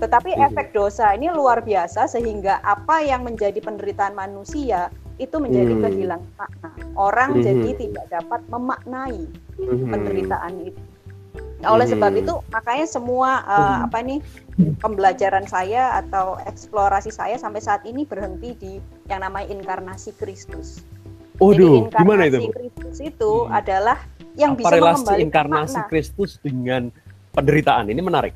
Tetapi 0.00 0.32
efek 0.40 0.72
dosa 0.72 1.12
ini 1.12 1.28
luar 1.28 1.60
biasa 1.60 2.08
sehingga 2.08 2.64
apa 2.64 3.04
yang 3.04 3.28
menjadi 3.28 3.60
penderitaan 3.60 4.16
manusia 4.16 4.88
itu 5.20 5.36
menjadi 5.36 5.76
hmm. 5.76 5.82
kehilangan 5.84 6.32
makna. 6.40 6.70
Orang 6.96 7.30
hmm. 7.36 7.44
jadi 7.44 7.70
tidak 7.76 8.06
dapat 8.08 8.40
memaknai 8.48 9.28
hmm. 9.60 9.92
penderitaan 9.92 10.54
itu. 10.64 10.80
Nah, 11.62 11.78
oleh 11.78 11.86
sebab 11.86 12.18
itu 12.18 12.34
makanya 12.50 12.86
semua 12.90 13.46
uh, 13.46 13.86
apa 13.86 14.02
ini 14.02 14.18
pembelajaran 14.82 15.46
saya 15.46 16.02
atau 16.02 16.34
eksplorasi 16.42 17.14
saya 17.14 17.38
sampai 17.38 17.62
saat 17.62 17.86
ini 17.86 18.02
berhenti 18.02 18.50
di 18.58 18.72
yang 19.06 19.22
namanya 19.22 19.54
inkarnasi 19.54 20.10
Kristus. 20.18 20.82
Oh, 21.38 21.54
Jadi 21.54 21.86
gimana 21.94 22.26
itu? 22.26 22.50
Kristus 22.50 22.98
itu 22.98 23.46
hmm. 23.46 23.54
adalah 23.54 23.98
yang 24.36 24.56
apa 24.56 24.60
bisa 24.64 24.74
relasi 24.76 25.14
inkarnasi 25.20 25.78
makna. 25.80 25.90
Kristus 25.90 26.40
dengan 26.40 26.88
penderitaan 27.32 27.88
ini 27.88 28.00
menarik. 28.00 28.34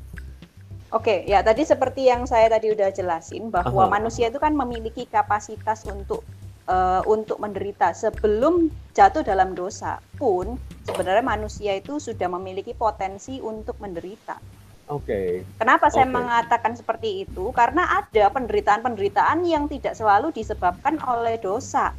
Oke, 0.95 1.27
ya 1.27 1.43
tadi 1.43 1.67
seperti 1.67 2.07
yang 2.07 2.23
saya 2.23 2.47
tadi 2.47 2.71
udah 2.71 2.89
jelasin 2.95 3.51
bahwa 3.51 3.91
Aha. 3.91 3.93
manusia 3.99 4.31
itu 4.31 4.39
kan 4.39 4.55
memiliki 4.55 5.03
kapasitas 5.03 5.83
untuk 5.83 6.23
uh, 6.71 7.03
untuk 7.03 7.43
menderita 7.43 7.91
sebelum 7.91 8.71
jatuh 8.95 9.19
dalam 9.19 9.51
dosa 9.51 9.99
pun 10.15 10.55
sebenarnya 10.87 11.27
manusia 11.27 11.75
itu 11.75 11.99
sudah 11.99 12.31
memiliki 12.31 12.71
potensi 12.71 13.43
untuk 13.43 13.75
menderita. 13.83 14.39
Oke. 14.87 15.03
Okay. 15.03 15.29
Kenapa 15.59 15.91
saya 15.91 16.07
okay. 16.07 16.15
mengatakan 16.15 16.73
seperti 16.79 17.27
itu? 17.27 17.51
Karena 17.51 17.99
ada 17.99 18.31
penderitaan-penderitaan 18.31 19.43
yang 19.43 19.67
tidak 19.67 19.99
selalu 19.99 20.31
disebabkan 20.31 20.95
oleh 21.03 21.35
dosa. 21.43 21.91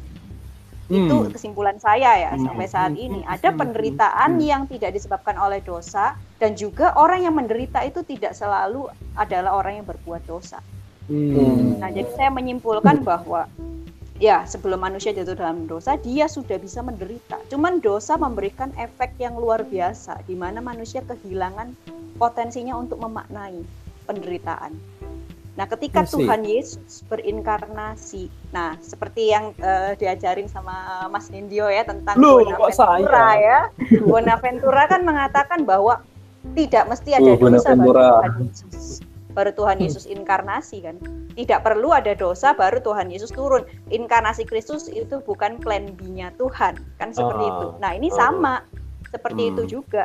Hmm. 0.89 1.05
Itu 1.05 1.15
kesimpulan 1.29 1.77
saya 1.77 2.17
ya 2.17 2.31
hmm. 2.33 2.49
sampai 2.49 2.65
saat 2.65 2.93
ini. 2.97 3.21
Ada 3.29 3.53
penderitaan 3.53 4.41
hmm. 4.41 4.43
yang 4.43 4.61
tidak 4.65 4.97
disebabkan 4.97 5.37
oleh 5.37 5.61
dosa 5.61 6.17
dan 6.41 6.57
juga 6.57 6.97
orang 6.97 7.29
yang 7.29 7.37
menderita 7.37 7.85
itu 7.85 8.01
tidak 8.01 8.33
selalu 8.33 8.89
adalah 9.13 9.53
orang 9.53 9.81
yang 9.81 9.85
berbuat 9.85 10.25
dosa. 10.25 10.57
Hmm. 11.05 11.77
Nah, 11.77 11.93
jadi 11.93 12.09
saya 12.17 12.33
menyimpulkan 12.33 13.05
bahwa 13.05 13.45
ya 14.17 14.43
sebelum 14.49 14.81
manusia 14.81 15.15
jatuh 15.15 15.37
dalam 15.37 15.69
dosa 15.69 15.93
dia 16.01 16.25
sudah 16.25 16.57
bisa 16.57 16.81
menderita. 16.81 17.37
Cuman 17.53 17.85
dosa 17.85 18.17
memberikan 18.17 18.73
efek 18.73 19.13
yang 19.21 19.37
luar 19.37 19.61
biasa 19.69 20.25
di 20.25 20.33
mana 20.33 20.57
manusia 20.57 21.05
kehilangan 21.05 21.69
potensinya 22.17 22.73
untuk 22.75 22.97
memaknai 22.97 23.61
penderitaan. 24.09 24.73
Nah, 25.59 25.67
ketika 25.67 26.07
Masih. 26.07 26.23
Tuhan 26.23 26.41
Yesus 26.47 27.03
berinkarnasi, 27.11 28.31
nah 28.55 28.79
seperti 28.79 29.35
yang 29.35 29.51
uh, 29.59 29.91
diajarin 29.99 30.47
sama 30.47 31.03
Mas 31.11 31.27
Nindyo 31.27 31.67
ya 31.67 31.83
tentang 31.83 32.15
Loh, 32.15 32.47
Bonaventura 32.47 33.27
ya. 33.35 33.59
Bonaventura 34.07 34.87
kan 34.87 35.03
mengatakan 35.03 35.67
bahwa 35.67 35.99
tidak 36.55 36.87
mesti 36.87 37.11
ada 37.11 37.35
oh, 37.35 37.51
dosa 37.51 37.75
bagi 37.75 37.91
Tuhan 37.91 38.31
Yesus 38.39 39.03
baru 39.29 39.51
Tuhan 39.53 39.77
hmm. 39.79 39.85
Yesus 39.85 40.03
inkarnasi 40.09 40.77
kan. 40.83 40.95
Tidak 41.37 41.59
perlu 41.63 41.95
ada 41.95 42.11
dosa 42.17 42.51
baru 42.51 42.83
Tuhan 42.83 43.07
Yesus 43.13 43.31
turun. 43.31 43.63
Inkarnasi 43.93 44.43
Kristus 44.43 44.91
itu 44.91 45.21
bukan 45.23 45.61
plan 45.61 45.95
B-nya 45.95 46.35
Tuhan, 46.35 46.75
kan 46.99 47.09
seperti 47.15 47.45
uh, 47.45 47.51
itu. 47.51 47.67
Nah, 47.79 47.91
ini 47.95 48.09
uh, 48.11 48.15
sama 48.15 48.65
seperti 49.11 49.41
uh, 49.47 49.49
itu 49.55 49.63
hmm. 49.63 49.71
juga. 49.71 50.03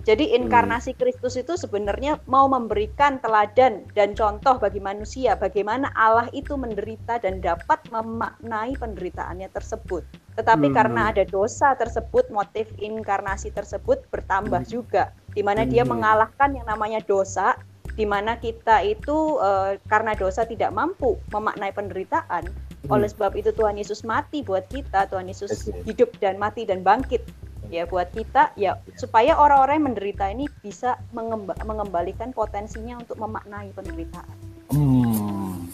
Jadi 0.00 0.32
inkarnasi 0.32 0.96
Kristus 0.96 1.36
itu 1.36 1.60
sebenarnya 1.60 2.16
mau 2.24 2.48
memberikan 2.48 3.20
teladan 3.20 3.84
dan 3.92 4.16
contoh 4.16 4.56
bagi 4.56 4.80
manusia 4.80 5.36
bagaimana 5.36 5.92
Allah 5.92 6.32
itu 6.32 6.56
menderita 6.56 7.20
dan 7.20 7.44
dapat 7.44 7.84
memaknai 7.92 8.80
penderitaannya 8.80 9.52
tersebut. 9.52 10.00
Tetapi 10.40 10.72
hmm. 10.72 10.76
karena 10.76 11.12
ada 11.12 11.28
dosa 11.28 11.76
tersebut, 11.76 12.32
motif 12.32 12.72
inkarnasi 12.80 13.52
tersebut 13.52 14.00
bertambah 14.08 14.64
hmm. 14.64 14.72
juga, 14.72 15.12
di 15.36 15.44
mana 15.44 15.68
hmm. 15.68 15.70
dia 15.70 15.84
mengalahkan 15.84 16.56
yang 16.56 16.64
namanya 16.64 17.04
dosa 17.04 17.60
di 17.92 18.08
mana 18.08 18.40
kita 18.40 18.80
itu 18.86 19.36
uh, 19.36 19.76
karena 19.92 20.16
dosa 20.16 20.48
tidak 20.48 20.72
mampu 20.72 21.20
memaknai 21.28 21.76
penderitaan. 21.76 22.48
Hmm. 22.48 22.88
Oleh 22.88 23.12
sebab 23.12 23.36
itu 23.36 23.52
Tuhan 23.52 23.76
Yesus 23.76 24.00
mati 24.08 24.40
buat 24.40 24.64
kita, 24.72 25.12
Tuhan 25.12 25.28
Yesus 25.28 25.68
hidup 25.84 26.08
dan 26.24 26.40
mati 26.40 26.64
dan 26.64 26.80
bangkit 26.80 27.20
ya 27.68 27.84
buat 27.84 28.08
kita 28.10 28.56
ya 28.56 28.80
supaya 28.96 29.36
orang-orang 29.36 29.74
yang 29.76 29.86
menderita 29.92 30.24
ini 30.32 30.48
bisa 30.64 30.96
mengemba 31.12 31.52
mengembalikan 31.62 32.32
potensinya 32.32 32.96
untuk 32.96 33.20
memaknai 33.20 33.70
penderitaan. 33.76 34.36
Hmm. 34.70 35.68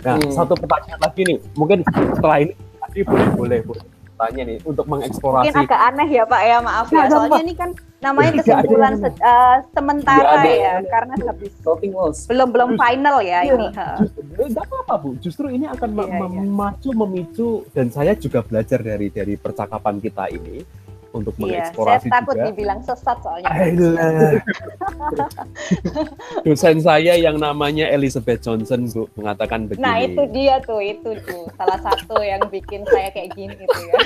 Nah, 0.00 0.16
hmm. 0.16 0.32
satu 0.32 0.56
pertanyaan 0.56 1.00
lagi 1.02 1.22
nih, 1.28 1.38
mungkin 1.52 1.84
setelah 2.16 2.36
ini 2.40 2.52
tadi 2.56 3.00
boleh 3.04 3.60
boleh 3.60 3.84
tanya 4.20 4.42
nih 4.44 4.58
untuk 4.68 4.84
mengeksplorasi. 4.84 5.48
Mungkin 5.48 5.64
agak 5.64 5.80
aneh 5.92 6.08
ya 6.12 6.24
Pak 6.28 6.42
ya 6.44 6.56
maaf 6.60 6.88
ya. 6.92 7.04
Soalnya 7.08 7.40
ini 7.40 7.54
kan 7.56 7.70
namanya 8.00 8.30
kesimpulan 8.40 8.92
se 8.96 9.08
uh, 9.08 9.56
sementara 9.76 10.40
ada, 10.40 10.48
ya 10.48 10.72
ada. 10.80 10.88
karena 10.88 11.14
habis 11.20 11.52
belum 12.28 12.48
belum 12.52 12.70
final 12.76 13.16
ya 13.24 13.40
iya, 13.44 13.52
ini. 13.56 13.68
Enggak 14.36 14.64
apa-apa 14.68 14.94
Bu. 15.00 15.10
Justru 15.20 15.48
ini 15.48 15.64
akan 15.68 15.88
iya. 15.96 16.28
memacu 16.28 16.90
memicu 16.92 17.48
dan 17.72 17.88
saya 17.88 18.12
juga 18.16 18.44
belajar 18.44 18.84
dari 18.84 19.08
dari 19.08 19.34
percakapan 19.40 20.00
kita 20.00 20.28
ini 20.32 20.60
untuk 21.10 21.34
iya, 21.38 21.42
mengeksplorasi 21.42 22.06
saya 22.06 22.14
takut 22.22 22.36
juga. 22.38 22.46
dibilang 22.50 22.80
sesat 22.86 23.18
soalnya. 23.18 23.50
Dosen 26.46 26.78
saya 26.78 27.18
yang 27.18 27.42
namanya 27.42 27.90
Elizabeth 27.90 28.46
Johnson 28.46 28.86
Bu 28.94 29.10
mengatakan 29.18 29.66
begini. 29.66 29.82
Nah, 29.82 29.98
itu 29.98 30.22
dia 30.30 30.62
tuh, 30.62 30.78
itu 30.78 31.10
tuh 31.26 31.50
salah 31.58 31.80
satu 31.82 32.22
yang 32.22 32.38
bikin 32.46 32.86
saya 32.86 33.10
kayak 33.10 33.34
gini 33.34 33.58
gitu 33.58 33.80
ya. 33.90 33.98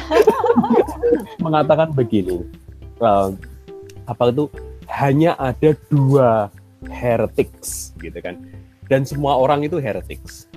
mengatakan 1.45 1.93
begini. 1.93 2.41
Uh, 3.03 3.37
apa 4.09 4.33
itu 4.33 4.49
hanya 4.89 5.37
ada 5.37 5.77
dua 5.93 6.49
heretics 6.89 7.93
gitu 8.01 8.17
kan. 8.25 8.41
Dan 8.89 9.05
semua 9.05 9.37
orang 9.37 9.65
itu 9.65 9.81
heretics. 9.81 10.49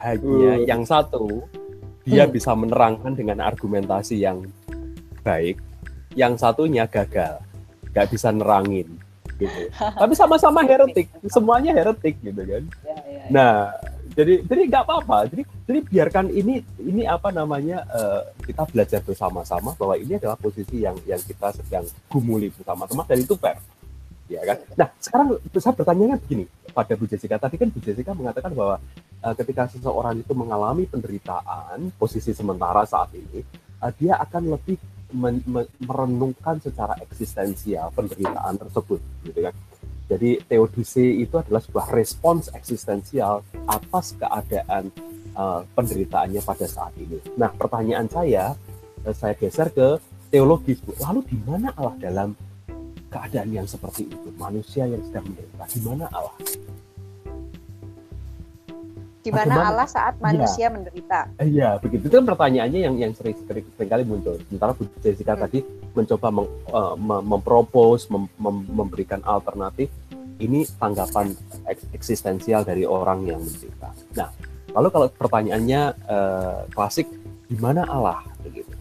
Hanya 0.00 0.60
uh. 0.60 0.64
yang 0.64 0.84
satu 0.84 1.44
dia 2.06 2.24
hmm. 2.24 2.32
bisa 2.32 2.54
menerangkan 2.54 3.12
dengan 3.18 3.42
argumentasi 3.42 4.22
yang 4.22 4.46
baik, 5.26 5.58
yang 6.14 6.38
satunya 6.38 6.86
gagal, 6.86 7.42
nggak 7.90 8.06
bisa 8.14 8.30
nerangin. 8.30 8.86
Gitu. 9.36 9.68
Tapi 10.00 10.14
sama-sama 10.14 10.62
heretik, 10.62 11.10
semuanya 11.26 11.74
heretik 11.74 12.14
gitu 12.22 12.38
kan. 12.46 12.62
Ya, 12.86 12.94
ya, 12.94 12.96
ya. 13.04 13.24
Nah, 13.28 13.54
jadi 14.16 14.40
jadi 14.48 14.62
nggak 14.72 14.82
apa-apa. 14.88 15.28
Jadi 15.28 15.42
jadi 15.68 15.78
biarkan 15.84 16.32
ini 16.32 16.64
ini 16.80 17.04
apa 17.04 17.28
namanya 17.28 17.84
uh, 17.92 18.24
kita 18.48 18.64
belajar 18.72 19.00
bersama-sama 19.04 19.76
bahwa 19.76 20.00
ini 20.00 20.16
adalah 20.16 20.40
posisi 20.40 20.80
yang 20.80 20.96
yang 21.04 21.20
kita 21.20 21.52
sedang 21.52 21.84
gumuli 22.08 22.48
bersama-sama 22.48 23.04
dan 23.04 23.20
itu 23.20 23.36
fair. 23.36 23.60
Ya 24.26 24.40
kan. 24.42 24.56
Nah 24.72 24.88
sekarang 25.04 25.36
saya 25.60 25.74
bertanya 25.76 26.16
begini 26.16 26.48
pada 26.72 26.96
Bu 26.96 27.04
Jessica 27.04 27.36
tadi 27.36 27.60
kan 27.60 27.68
Bu 27.68 27.78
Jessica 27.84 28.16
mengatakan 28.16 28.56
bahwa 28.56 28.80
uh, 29.20 29.34
ketika 29.36 29.68
seseorang 29.68 30.16
itu 30.16 30.32
mengalami 30.32 30.88
penderitaan 30.88 31.92
posisi 32.00 32.32
sementara 32.32 32.88
saat 32.88 33.12
ini 33.12 33.44
uh, 33.84 33.92
dia 34.00 34.16
akan 34.16 34.56
lebih 34.56 34.80
men, 35.14 35.42
merenungkan 35.82 36.58
secara 36.58 36.98
eksistensial 37.02 37.92
penderitaan 37.94 38.58
tersebut 38.58 39.00
gitu 39.22 39.40
kan. 39.44 39.54
Jadi 40.06 40.38
teodise 40.46 41.02
itu 41.02 41.34
adalah 41.34 41.58
sebuah 41.58 41.90
respons 41.90 42.46
eksistensial 42.54 43.42
atas 43.66 44.14
keadaan 44.14 44.94
uh, 45.34 45.66
penderitaannya 45.74 46.42
pada 46.46 46.66
saat 46.70 46.94
ini. 46.98 47.18
Nah 47.34 47.50
pertanyaan 47.50 48.06
saya 48.06 48.54
uh, 49.02 49.14
saya 49.14 49.34
geser 49.34 49.74
ke 49.74 49.98
teologis 50.30 50.78
lalu 51.02 51.26
di 51.26 51.38
mana 51.42 51.74
Allah 51.74 51.98
dalam 51.98 52.28
keadaan 53.10 53.50
yang 53.50 53.66
seperti 53.66 54.06
itu? 54.06 54.30
Manusia 54.38 54.86
yang 54.86 55.02
sedang 55.06 55.26
menderita 55.26 55.64
di 55.74 55.80
mana 55.82 56.06
Allah 56.14 56.34
di 59.26 59.34
mana 59.34 59.74
Allah 59.74 59.88
saat 59.90 60.14
iya. 60.14 60.22
manusia 60.22 60.66
ya. 60.70 60.70
menderita. 60.70 61.18
Iya, 61.42 61.70
begitu. 61.82 62.06
Itu 62.06 62.14
kan 62.22 62.26
pertanyaannya 62.30 62.80
yang 62.86 62.94
yang 62.94 63.12
sering, 63.18 63.34
sering, 63.42 63.66
sering 63.74 63.90
kali 63.90 64.06
muncul. 64.06 64.38
Sementara 64.46 64.70
Bu 64.78 64.86
Jessica 65.02 65.34
hmm. 65.34 65.42
tadi 65.42 65.58
mencoba 65.98 66.28
meng, 66.30 66.48
uh, 66.70 66.94
mempropos, 67.26 68.06
mem, 68.06 68.30
mem, 68.38 68.56
memberikan 68.70 69.18
alternatif. 69.26 69.90
Ini 70.36 70.68
tanggapan 70.78 71.32
eksistensial 71.96 72.62
dari 72.62 72.84
orang 72.86 73.26
yang 73.26 73.40
menderita. 73.42 73.90
Nah, 74.20 74.28
lalu 74.76 74.88
kalau 74.92 75.06
pertanyaannya 75.10 75.82
uh, 76.06 76.60
klasik, 76.70 77.08
di 77.48 77.56
mana 77.58 77.82
Allah? 77.88 78.20
Begitu. 78.44 78.76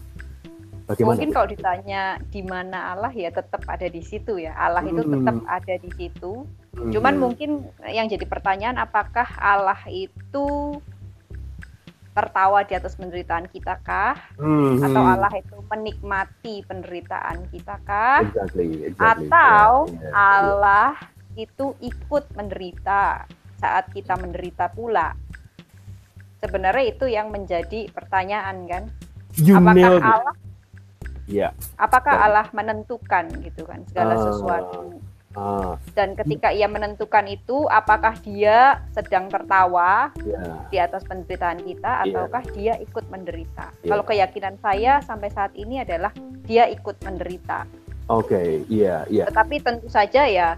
Bagaimana? 0.85 1.17
Mungkin 1.17 1.33
kalau 1.33 1.47
ditanya 1.49 2.01
di 2.29 2.41
mana 2.45 2.93
Allah 2.93 3.09
ya 3.09 3.33
tetap 3.33 3.65
ada 3.65 3.87
di 3.89 4.05
situ 4.05 4.37
ya. 4.37 4.53
Allah 4.53 4.85
itu 4.85 5.01
hmm. 5.01 5.13
tetap 5.17 5.37
ada 5.49 5.75
di 5.81 5.89
situ 5.97 6.45
Hmm. 6.75 6.91
Cuman 6.91 7.15
mungkin 7.17 7.72
yang 7.88 8.12
jadi 8.12 8.27
pertanyaan 8.27 8.75
apakah 8.75 9.25
Allah 9.39 9.79
itu 9.88 10.79
tertawa 12.15 12.63
di 12.63 12.75
atas 12.75 12.96
penderitaan 12.96 13.48
kita 13.51 13.79
kah? 13.84 14.15
Hmm. 14.39 14.79
Atau 14.84 15.03
Allah 15.03 15.32
itu 15.36 15.55
menikmati 15.67 16.63
penderitaan 16.67 17.48
kita 17.51 17.79
kah? 17.84 18.24
Exactly, 18.24 18.91
exactly. 18.91 19.27
Atau 19.27 19.67
yeah, 19.91 20.03
yeah, 20.03 20.13
Allah 20.13 20.91
yeah. 21.36 21.44
itu 21.48 21.75
ikut 21.84 22.24
menderita 22.36 23.27
saat 23.60 23.88
kita 23.96 24.20
menderita 24.20 24.72
pula? 24.72 25.15
sebenarnya 26.46 26.86
itu 26.86 27.05
yang 27.10 27.34
menjadi 27.34 27.89
pertanyaan 27.89 28.70
kan. 28.70 28.84
You 29.36 29.58
apakah 29.58 30.00
Allah 30.00 30.36
Ya. 31.25 31.58
Apakah 31.82 32.22
Allah 32.22 32.46
menentukan 32.53 33.25
gitu 33.41 33.65
kan 33.65 33.82
segala 33.89 34.13
uh, 34.13 34.22
sesuatu? 34.29 35.01
Uh, 35.35 35.75
Dan 35.91 36.15
ketika 36.15 36.49
ia 36.55 36.65
menentukan 36.65 37.27
itu, 37.27 37.67
apakah 37.67 38.15
dia 38.23 38.79
sedang 38.95 39.27
tertawa 39.27 40.15
yeah. 40.23 40.63
di 40.71 40.77
atas 40.79 41.03
penderitaan 41.03 41.59
kita, 41.59 41.91
yeah. 42.01 42.05
ataukah 42.07 42.43
dia 42.55 42.73
ikut 42.79 43.05
menderita? 43.11 43.75
Yeah. 43.83 43.91
Kalau 43.95 44.03
keyakinan 44.07 44.55
saya 44.63 45.03
sampai 45.03 45.29
saat 45.35 45.51
ini 45.59 45.83
adalah 45.83 46.15
dia 46.47 46.71
ikut 46.71 47.03
menderita. 47.03 47.67
Oke, 48.07 48.31
okay. 48.31 48.49
iya, 48.71 48.83
yeah, 48.83 48.99
iya. 49.11 49.17
Yeah. 49.23 49.27
Tetapi 49.29 49.55
tentu 49.59 49.87
saja 49.91 50.23
ya 50.23 50.55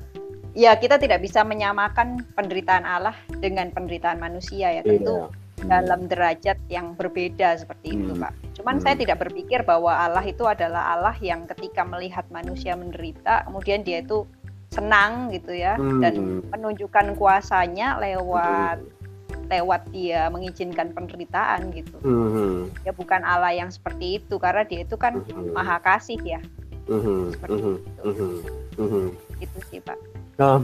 ya 0.57 0.73
kita 0.73 0.97
tidak 0.97 1.21
bisa 1.21 1.45
menyamakan 1.45 2.25
penderitaan 2.33 2.81
Allah 2.81 3.13
dengan 3.37 3.69
penderitaan 3.69 4.17
manusia 4.17 4.73
ya 4.73 4.81
tentu 4.81 5.29
yeah. 5.29 5.29
dalam 5.69 6.09
derajat 6.09 6.57
yang 6.65 6.97
berbeda 6.97 7.61
seperti 7.61 7.93
hmm. 7.93 7.99
itu 8.01 8.13
pak. 8.17 8.33
Cuman 8.57 8.81
hmm. 8.81 8.83
saya 8.83 8.95
tidak 8.97 9.21
berpikir 9.21 9.61
bahwa 9.61 9.93
Allah 9.93 10.25
itu 10.25 10.41
adalah 10.49 10.97
Allah 10.97 11.13
yang 11.21 11.45
ketika 11.45 11.85
melihat 11.85 12.25
manusia 12.33 12.73
menderita 12.73 13.45
kemudian 13.45 13.85
dia 13.85 14.01
itu 14.01 14.25
senang 14.71 15.31
gitu 15.31 15.55
ya 15.55 15.79
hmm. 15.79 16.01
dan 16.03 16.13
menunjukkan 16.51 17.15
kuasanya 17.15 17.97
lewat 18.03 18.83
hmm. 18.83 19.47
lewat 19.47 19.81
dia 19.95 20.27
mengizinkan 20.27 20.91
penderitaan 20.91 21.71
gitu. 21.71 21.97
Hmm. 22.03 22.67
Ya 22.83 22.91
bukan 22.91 23.23
Allah 23.23 23.55
yang 23.55 23.71
seperti 23.71 24.19
itu 24.19 24.35
karena 24.35 24.67
dia 24.67 24.83
itu 24.83 24.99
kan 24.99 25.23
hmm. 25.23 25.55
maha 25.55 25.79
kasih 25.79 26.19
ya. 26.19 26.41
Hmm. 26.87 27.31
Seperti 27.31 27.59
hmm. 27.63 27.75
itu. 27.79 27.91
Hmm. 28.03 28.37
Hmm. 28.77 29.07
Itu 29.39 29.57
sih 29.71 29.79
pak. 29.79 29.97
Uh, 30.37 30.61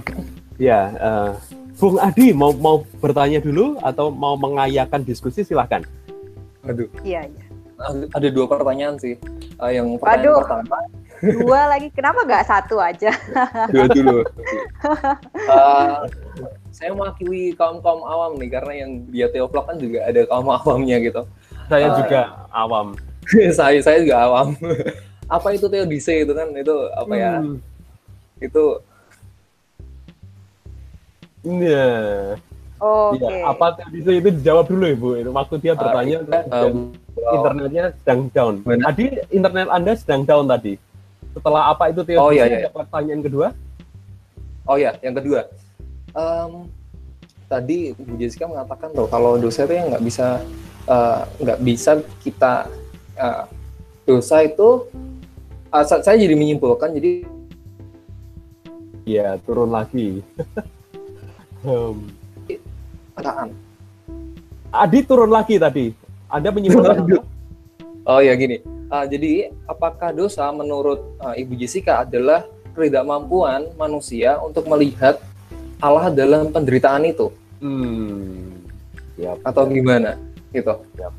ya, 0.62 0.94
uh, 1.02 1.32
Bung 1.82 1.98
Adi 1.98 2.30
mau 2.30 2.54
mau 2.54 2.86
bertanya 3.02 3.42
dulu 3.42 3.82
atau 3.82 4.14
mau 4.14 4.38
mengayakan 4.38 5.02
diskusi 5.02 5.42
silahkan. 5.42 5.82
Aduh. 6.68 6.88
Iya, 7.02 7.26
iya. 7.26 7.44
Ada 8.14 8.30
dua 8.30 8.46
pertanyaan 8.46 8.96
sih. 9.02 9.18
Uh, 9.58 9.72
yang 9.74 9.98
pertanyaan 9.98 10.30
Waduh. 10.30 10.38
pertama. 10.46 10.78
Dua 11.24 11.72
lagi, 11.72 11.88
kenapa 11.96 12.28
nggak 12.28 12.46
satu 12.52 12.76
aja? 12.84 13.16
dua 13.72 13.88
dulu. 13.88 14.20
uh, 15.48 16.04
saya 16.76 16.92
mewakili 16.92 17.56
kaum 17.56 17.80
kaum 17.80 18.04
awam 18.04 18.36
nih 18.36 18.52
karena 18.52 18.74
yang 18.84 18.92
dia 19.08 19.32
teoplok 19.32 19.72
kan 19.72 19.78
juga 19.80 20.04
ada 20.04 20.22
kaum 20.28 20.52
awamnya 20.52 21.00
gitu. 21.00 21.24
Saya 21.72 21.88
uh, 21.88 21.96
juga 22.04 22.22
awam. 22.52 22.88
saya 23.58 23.80
saya 23.80 24.04
juga 24.04 24.20
awam. 24.20 24.52
apa 25.40 25.48
itu 25.56 25.66
teodise 25.72 26.28
itu 26.28 26.34
kan 26.36 26.52
itu 26.52 26.76
apa 26.92 27.14
ya? 27.16 27.34
Hmm. 27.40 27.58
Itu 28.44 28.84
Iya. 31.44 31.92
Oh, 32.80 33.16
Oke. 33.16 33.24
Okay. 33.24 33.40
Ya, 33.40 33.48
apa 33.48 33.66
bisa 33.92 34.12
itu 34.12 34.30
dijawab 34.44 34.66
dulu 34.68 34.86
Ibu. 34.92 35.10
Itu 35.24 35.32
waktu 35.32 35.56
dia 35.64 35.74
bertanya 35.76 36.18
uh, 36.52 36.68
um, 36.68 36.92
internetnya 37.16 37.84
sedang 38.04 38.22
down. 38.32 38.54
Tadi 38.64 39.06
internet 39.32 39.68
Anda 39.72 39.92
sedang 39.96 40.24
down 40.28 40.48
tadi. 40.52 40.76
Setelah 41.34 41.74
apa 41.74 41.90
itu 41.90 42.02
teori? 42.06 42.22
Oh 42.22 42.32
iya, 42.32 42.46
iya. 42.48 42.70
Pertanyaan 42.70 43.22
kedua? 43.26 43.48
Oh 44.70 44.78
ya, 44.78 44.96
yang 45.02 45.18
kedua. 45.18 45.50
Um, 46.14 46.70
tadi 47.50 47.92
Bu 47.98 48.16
Jessica 48.22 48.46
mengatakan 48.46 48.94
tuh 48.94 49.10
kalau 49.10 49.36
dosa 49.42 49.66
itu 49.66 49.74
yang 49.74 49.90
nggak 49.90 50.06
bisa 50.06 50.42
uh, 50.86 51.26
nggak 51.42 51.60
uh, 51.60 51.64
bisa 51.66 51.92
kita 52.22 52.70
uh, 53.18 53.46
dosa 54.06 54.46
itu 54.46 54.86
uh, 55.74 55.84
saya 55.86 56.18
jadi 56.18 56.38
menyimpulkan 56.38 56.94
jadi 56.98 57.26
ya 59.06 59.38
turun 59.42 59.74
lagi 59.74 60.22
Hmm. 61.64 62.12
Perasaan. 63.16 63.56
Adi 64.68 65.00
turun 65.08 65.32
lagi 65.32 65.56
tadi. 65.56 65.96
Anda 66.28 66.52
menyimpulkan 66.52 67.08
Oh 68.04 68.20
ya 68.20 68.36
gini. 68.36 68.60
Uh, 68.94 69.10
jadi 69.10 69.50
apakah 69.66 70.14
dosa 70.14 70.46
menurut 70.54 71.18
uh, 71.18 71.34
Ibu 71.34 71.58
Jessica 71.58 72.06
adalah 72.06 72.46
ketidakmampuan 72.78 73.74
manusia 73.74 74.38
untuk 74.38 74.70
melihat 74.70 75.18
Allah 75.82 76.14
dalam 76.14 76.54
penderitaan 76.54 77.10
itu? 77.10 77.34
Hmm. 77.58 78.54
Yep. 79.18 79.42
Atau 79.50 79.66
gimana? 79.74 80.14
Gitu. 80.54 80.78
Yep. 81.02 81.14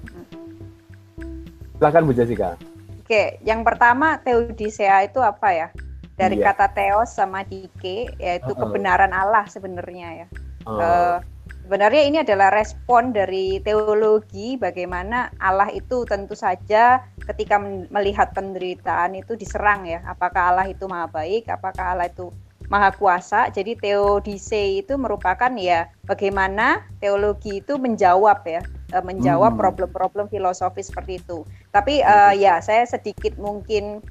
Silakan 1.82 2.02
Bu 2.06 2.14
Jessica. 2.14 2.54
Oke, 3.02 3.42
yang 3.42 3.66
pertama 3.66 4.22
teodicea 4.22 5.10
itu 5.10 5.18
apa 5.18 5.50
ya? 5.50 5.68
dari 6.14 6.38
yeah. 6.38 6.54
kata 6.54 6.66
teos 6.70 7.10
sama 7.10 7.42
dike 7.42 8.14
yaitu 8.22 8.50
uh 8.50 8.54
-uh. 8.54 8.60
kebenaran 8.62 9.10
Allah 9.10 9.44
sebenarnya 9.50 10.24
ya. 10.24 10.26
Uh. 10.62 10.70
Uh, 10.78 11.16
sebenarnya 11.64 12.02
ini 12.04 12.18
adalah 12.20 12.52
respon 12.52 13.16
dari 13.16 13.56
teologi 13.64 14.60
bagaimana 14.60 15.32
Allah 15.40 15.72
itu 15.72 16.04
tentu 16.04 16.36
saja 16.36 17.00
ketika 17.24 17.56
melihat 17.88 18.36
penderitaan 18.36 19.16
itu 19.16 19.32
diserang 19.32 19.88
ya. 19.88 20.04
Apakah 20.04 20.52
Allah 20.52 20.68
itu 20.68 20.84
maha 20.84 21.08
baik? 21.08 21.48
Apakah 21.48 21.96
Allah 21.96 22.12
itu 22.12 22.28
maha 22.68 22.92
kuasa? 22.92 23.48
Jadi 23.48 23.80
teodise 23.80 24.84
itu 24.84 24.92
merupakan 25.00 25.48
ya 25.56 25.88
bagaimana 26.04 26.84
teologi 27.00 27.64
itu 27.64 27.80
menjawab 27.80 28.44
ya 28.44 28.60
menjawab 29.02 29.56
hmm. 29.56 29.60
problem-problem 29.64 30.30
hmm. 30.30 30.34
filosofis 30.36 30.92
seperti 30.92 31.18
itu. 31.18 31.42
Tapi 31.74 32.04
uh, 32.04 32.30
ya 32.36 32.62
saya 32.62 32.86
sedikit 32.86 33.34
mungkin 33.40 34.04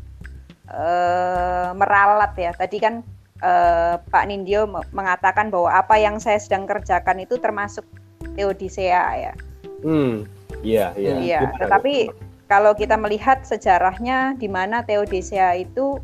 uh, 0.67 1.71
meralat 1.77 2.35
ya. 2.35 2.51
Tadi 2.51 2.77
kan 2.83 3.05
uh, 3.43 3.99
Pak 3.99 4.23
Nindyo 4.31 4.65
mengatakan 4.95 5.51
bahwa 5.51 5.69
apa 5.69 5.99
yang 5.99 6.17
saya 6.17 6.39
sedang 6.39 6.63
kerjakan 6.65 7.21
itu 7.21 7.35
termasuk 7.37 7.83
teodicea 8.39 9.03
ya. 9.19 9.33
Hmm, 9.83 10.23
iya, 10.63 10.95
iya. 10.95 11.15
Iya, 11.19 11.41
tetapi 11.59 12.09
kalau 12.47 12.71
kita 12.73 12.95
melihat 12.95 13.43
sejarahnya 13.43 14.39
di 14.39 14.47
mana 14.47 14.81
teodicea 14.87 15.59
itu 15.59 15.99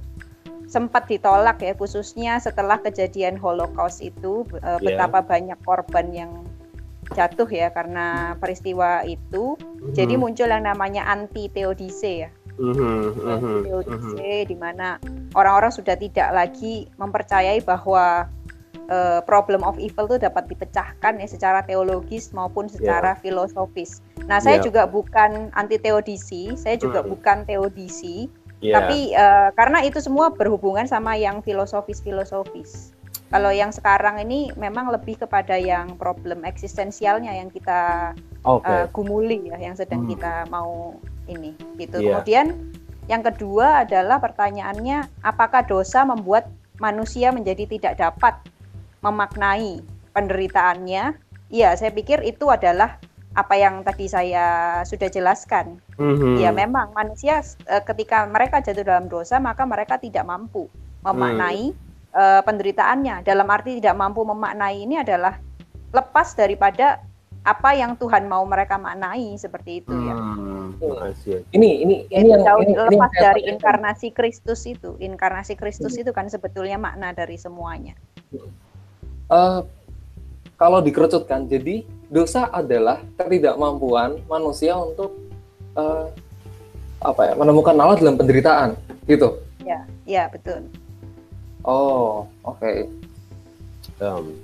sempat 0.70 1.10
ditolak 1.10 1.66
ya 1.66 1.74
khususnya 1.74 2.38
setelah 2.38 2.78
kejadian 2.78 3.42
Holocaust 3.42 4.06
itu 4.06 4.46
uh, 4.62 4.78
betapa 4.78 5.26
banyak 5.26 5.58
korban 5.66 6.14
yang 6.14 6.32
jatuh 7.18 7.50
ya 7.50 7.74
karena 7.74 8.38
peristiwa 8.38 9.02
itu. 9.02 9.58
Hmm. 9.58 9.94
Jadi 9.98 10.14
muncul 10.20 10.46
yang 10.46 10.70
namanya 10.70 11.10
anti 11.10 11.50
teodice 11.50 12.28
ya. 12.28 12.30
Mm-hmm, 12.60 13.24
mm-hmm. 13.24 14.16
di 14.52 14.56
mana 14.60 15.00
orang-orang 15.32 15.72
sudah 15.72 15.96
tidak 15.96 16.28
lagi 16.36 16.92
mempercayai 17.00 17.64
bahwa 17.64 18.28
uh, 18.92 19.20
problem 19.24 19.64
of 19.64 19.80
evil 19.80 20.10
itu 20.12 20.20
dapat 20.20 20.50
dipecahkan 20.52 21.22
ya 21.22 21.28
secara 21.30 21.64
teologis 21.64 22.36
maupun 22.36 22.68
secara 22.68 23.16
yeah. 23.16 23.22
filosofis. 23.22 24.04
Nah, 24.28 24.44
saya 24.44 24.60
yeah. 24.60 24.66
juga 24.66 24.82
bukan 24.90 25.54
anti 25.56 25.80
teodisi, 25.80 26.54
saya 26.60 26.76
juga 26.76 27.00
mm. 27.06 27.08
bukan 27.08 27.38
teodisi, 27.48 28.28
yeah. 28.60 28.76
tapi 28.82 29.16
uh, 29.16 29.50
karena 29.56 29.86
itu 29.86 30.04
semua 30.04 30.34
berhubungan 30.34 30.86
sama 30.86 31.16
yang 31.16 31.40
filosofis-filosofis. 31.46 32.92
Kalau 33.30 33.54
yang 33.54 33.70
sekarang 33.70 34.18
ini 34.26 34.50
memang 34.58 34.90
lebih 34.90 35.22
kepada 35.22 35.54
yang 35.54 35.94
problem 36.02 36.42
eksistensialnya 36.42 37.30
yang 37.38 37.54
kita 37.54 38.14
okay. 38.42 38.66
uh, 38.66 38.86
gumuli 38.90 39.54
ya, 39.54 39.58
yang 39.62 39.78
sedang 39.78 40.10
hmm. 40.10 40.18
kita 40.18 40.50
mau 40.50 40.98
ini 41.30 41.54
gitu. 41.78 42.02
Yeah. 42.02 42.20
Kemudian 42.20 42.74
yang 43.06 43.22
kedua 43.26 43.86
adalah 43.86 44.18
pertanyaannya 44.22 45.26
apakah 45.26 45.66
dosa 45.66 46.06
membuat 46.06 46.50
manusia 46.78 47.34
menjadi 47.34 47.66
tidak 47.66 47.94
dapat 47.98 48.38
memaknai 49.02 49.82
penderitaannya? 50.14 51.18
Iya, 51.50 51.74
saya 51.74 51.90
pikir 51.90 52.22
itu 52.22 52.50
adalah 52.54 53.02
apa 53.34 53.56
yang 53.58 53.82
tadi 53.82 54.10
saya 54.10 54.80
sudah 54.86 55.10
jelaskan. 55.10 55.82
Mm-hmm. 55.98 56.36
Ya, 56.38 56.50
memang 56.54 56.94
manusia 56.94 57.42
eh, 57.66 57.82
ketika 57.82 58.26
mereka 58.30 58.62
jatuh 58.62 58.86
dalam 58.86 59.10
dosa 59.10 59.42
maka 59.42 59.66
mereka 59.66 59.98
tidak 59.98 60.26
mampu 60.26 60.70
memaknai 61.02 61.72
mm. 61.72 61.78
uh, 62.12 62.42
penderitaannya. 62.44 63.24
Dalam 63.24 63.48
arti 63.48 63.80
tidak 63.80 63.96
mampu 63.96 64.22
memaknai 64.28 64.84
ini 64.84 65.00
adalah 65.00 65.40
lepas 65.96 66.36
daripada 66.36 67.02
apa 67.50 67.74
yang 67.74 67.98
Tuhan 67.98 68.30
mau 68.30 68.46
mereka 68.46 68.78
maknai 68.78 69.34
seperti 69.42 69.82
itu 69.82 69.90
ya. 69.90 70.14
Hmm, 70.14 70.78
ini 71.50 71.82
ini 71.82 71.96
ini 72.14 72.28
yang 72.30 72.46
jauh 72.46 72.62
ini, 72.62 72.78
lepas 72.78 73.10
ini 73.10 73.18
dari 73.18 73.42
inkarnasi 73.50 74.08
Kristus 74.14 74.70
itu. 74.70 74.94
Inkarnasi 75.02 75.58
Kristus 75.58 75.98
hmm. 75.98 76.02
itu 76.06 76.12
kan 76.14 76.30
sebetulnya 76.30 76.78
makna 76.78 77.10
dari 77.10 77.42
semuanya. 77.42 77.98
Uh, 79.34 79.66
kalau 80.62 80.86
dikerucutkan, 80.86 81.50
jadi 81.50 81.82
dosa 82.14 82.54
adalah 82.54 83.02
ketidakmampuan 83.18 84.22
manusia 84.30 84.78
untuk 84.78 85.18
uh, 85.74 86.06
apa 87.02 87.22
ya 87.32 87.34
menemukan 87.34 87.74
Allah 87.82 87.98
dalam 87.98 88.20
penderitaan, 88.20 88.78
gitu. 89.10 89.42
Ya, 89.66 89.82
ya 90.06 90.30
betul. 90.30 90.70
Oh, 91.66 92.30
oke. 92.46 92.62
Okay. 92.62 92.78
Um, 94.00 94.38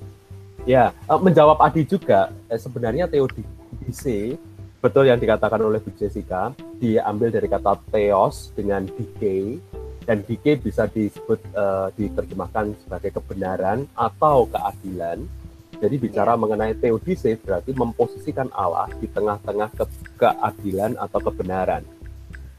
Ya, 0.65 0.91
eh, 0.91 1.19
menjawab 1.21 1.61
Adi 1.61 1.85
juga, 1.85 2.33
eh, 2.49 2.57
sebenarnya 2.57 3.05
teodicee 3.05 4.33
betul 4.81 5.09
yang 5.09 5.17
dikatakan 5.17 5.57
oleh 5.65 5.81
Bu 5.81 5.89
Jessica, 5.97 6.53
diambil 6.77 7.33
dari 7.33 7.49
kata 7.49 7.81
theos 7.89 8.53
dengan 8.53 8.85
decay, 8.85 9.57
dan 10.05 10.21
decay 10.21 10.61
bisa 10.61 10.85
disebut 10.85 11.41
uh, 11.57 11.89
diterjemahkan 11.97 12.77
sebagai 12.85 13.17
kebenaran 13.17 13.89
atau 13.97 14.45
keadilan. 14.45 15.25
Jadi 15.81 15.95
bicara 15.97 16.37
yeah. 16.37 16.39
mengenai 16.39 16.73
teodise 16.77 17.33
berarti 17.41 17.73
memposisikan 17.73 18.53
Allah 18.53 18.85
di 19.01 19.09
tengah-tengah 19.09 19.73
ke 19.73 19.85
keadilan 20.21 20.93
atau 21.01 21.19
kebenaran. 21.19 21.81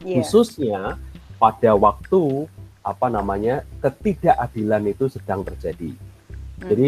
Yeah. 0.03 0.19
Khususnya 0.19 0.99
pada 1.39 1.71
waktu 1.79 2.45
apa 2.83 3.07
namanya 3.07 3.63
ketidakadilan 3.79 4.83
itu 4.91 5.07
sedang 5.07 5.47
terjadi. 5.47 5.95
Hmm. 5.95 6.67
Jadi 6.67 6.85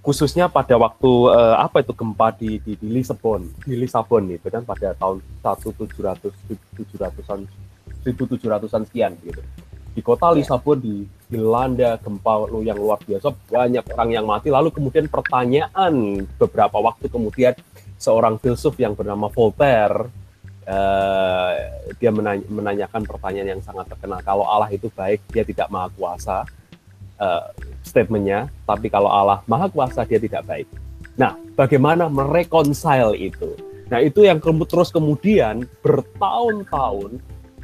khususnya 0.00 0.48
pada 0.48 0.80
waktu 0.80 1.10
uh, 1.28 1.60
apa 1.60 1.84
itu 1.84 1.92
gempa 1.92 2.32
di, 2.32 2.56
di 2.64 2.72
di 2.76 2.88
Lisbon, 2.88 3.44
di 3.68 3.76
Lisabon 3.76 4.32
itu 4.32 4.48
kan 4.48 4.64
pada 4.64 4.96
tahun 4.96 5.20
1700 5.44 6.24
700-an 6.76 7.40
1700-an 8.00 8.82
sekian 8.88 9.12
gitu. 9.20 9.44
Di 9.92 10.00
kota 10.00 10.32
iya. 10.32 10.40
Lisabon 10.40 10.80
di 10.80 11.04
dilanda 11.28 12.00
gempa 12.00 12.48
yang 12.64 12.80
luar 12.80 12.96
biasa, 13.04 13.28
banyak 13.52 13.84
orang 13.92 14.10
yang 14.16 14.24
mati. 14.24 14.48
Lalu 14.48 14.72
kemudian 14.72 15.04
pertanyaan 15.12 16.24
beberapa 16.40 16.80
waktu 16.80 17.12
kemudian 17.12 17.52
seorang 18.00 18.40
filsuf 18.40 18.80
yang 18.80 18.96
bernama 18.96 19.28
Voltaire 19.28 20.08
uh, 20.64 21.52
dia 22.00 22.08
menany 22.08 22.40
menanyakan 22.48 23.04
pertanyaan 23.04 23.58
yang 23.58 23.62
sangat 23.62 23.92
terkenal. 23.92 24.24
Kalau 24.24 24.48
Allah 24.48 24.72
itu 24.72 24.88
baik, 24.88 25.20
dia 25.28 25.44
tidak 25.44 25.68
maha 25.68 25.92
kuasa 25.92 26.48
uh, 27.20 27.52
statementnya, 27.84 28.48
tapi 28.66 28.88
kalau 28.88 29.12
Allah 29.12 29.44
Maha 29.46 29.68
Kuasa 29.68 30.02
dia 30.08 30.18
tidak 30.18 30.42
baik. 30.48 30.66
Nah, 31.14 31.36
bagaimana 31.54 32.08
mereconcile 32.08 33.14
itu? 33.14 33.54
Nah, 33.92 34.00
itu 34.00 34.24
yang 34.24 34.40
terus 34.40 34.88
kemudian 34.88 35.66
bertahun-tahun 35.84 37.20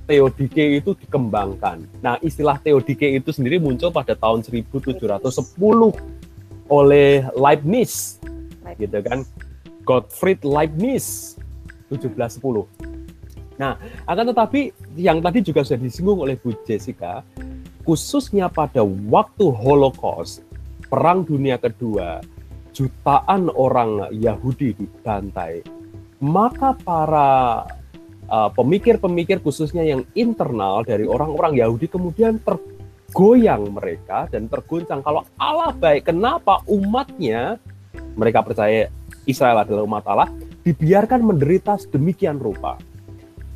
teodike 0.06 0.82
itu 0.82 0.94
dikembangkan. 0.94 1.82
Nah, 2.02 2.18
istilah 2.22 2.58
teodike 2.62 3.18
itu 3.18 3.30
sendiri 3.34 3.58
muncul 3.58 3.90
pada 3.90 4.14
tahun 4.14 4.42
1710 4.42 5.34
oleh 6.66 7.26
Leibniz, 7.34 8.18
Leibniz. 8.62 8.78
gitu 8.78 8.98
kan. 9.02 9.18
Gottfried 9.86 10.42
Leibniz 10.42 11.38
1710. 11.90 12.66
Nah, 13.56 13.78
akan 14.04 14.24
tetapi 14.34 14.74
yang 14.98 15.22
tadi 15.22 15.40
juga 15.46 15.62
sudah 15.62 15.80
disinggung 15.80 16.20
oleh 16.26 16.34
Bu 16.36 16.52
Jessica, 16.66 17.22
khususnya 17.86 18.50
pada 18.50 18.82
waktu 18.84 19.46
Holocaust, 19.54 20.42
Perang 20.90 21.22
Dunia 21.22 21.56
Kedua, 21.56 22.18
jutaan 22.74 23.48
orang 23.54 24.10
Yahudi 24.10 24.74
dibantai, 24.74 25.62
maka 26.18 26.74
para 26.76 27.62
uh, 28.28 28.50
pemikir-pemikir 28.52 29.38
uh, 29.38 29.42
khususnya 29.46 29.86
yang 29.86 30.02
internal 30.18 30.82
dari 30.82 31.06
orang-orang 31.06 31.62
Yahudi 31.62 31.86
kemudian 31.86 32.42
tergoyang 32.42 33.70
mereka 33.70 34.26
dan 34.28 34.50
terguncang 34.50 35.00
kalau 35.00 35.24
Allah 35.38 35.72
baik 35.72 36.10
kenapa 36.10 36.60
umatnya 36.68 37.56
mereka 38.18 38.42
percaya 38.44 38.90
Israel 39.24 39.62
adalah 39.64 39.86
umat 39.86 40.04
Allah 40.04 40.28
dibiarkan 40.66 41.22
menderita 41.22 41.78
sedemikian 41.78 42.36
rupa. 42.42 42.76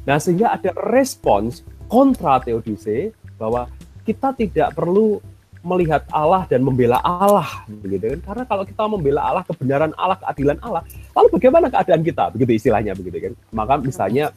Nah 0.06 0.16
sehingga 0.16 0.54
ada 0.54 0.70
respons 0.88 1.66
kontra 1.90 2.38
Theodise 2.40 3.12
bahwa 3.36 3.66
kita 4.04 4.32
tidak 4.36 4.74
perlu 4.74 5.20
melihat 5.60 6.08
Allah 6.08 6.48
dan 6.48 6.64
membela 6.64 6.98
Allah 7.04 7.64
begitu 7.68 8.16
kan? 8.16 8.20
Karena 8.32 8.44
kalau 8.48 8.64
kita 8.64 8.82
membela 8.88 9.20
Allah 9.20 9.44
kebenaran 9.44 9.92
Allah 9.96 10.16
keadilan 10.16 10.56
Allah 10.64 10.82
lalu 11.12 11.28
bagaimana 11.36 11.66
keadaan 11.68 12.00
kita? 12.00 12.32
Begitu 12.32 12.56
istilahnya 12.56 12.96
begitu 12.96 13.30
kan? 13.30 13.32
Maka 13.52 13.76
misalnya 13.76 14.32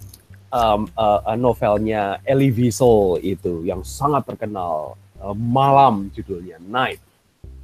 um, 0.51 0.85
uh, 0.99 1.35
novelnya 1.39 2.19
Elie 2.27 2.51
Wiesel 2.51 3.23
itu 3.23 3.63
yang 3.63 3.81
sangat 3.87 4.27
terkenal 4.27 4.99
uh, 5.23 5.35
malam 5.35 6.11
judulnya 6.11 6.59
Night. 6.61 6.99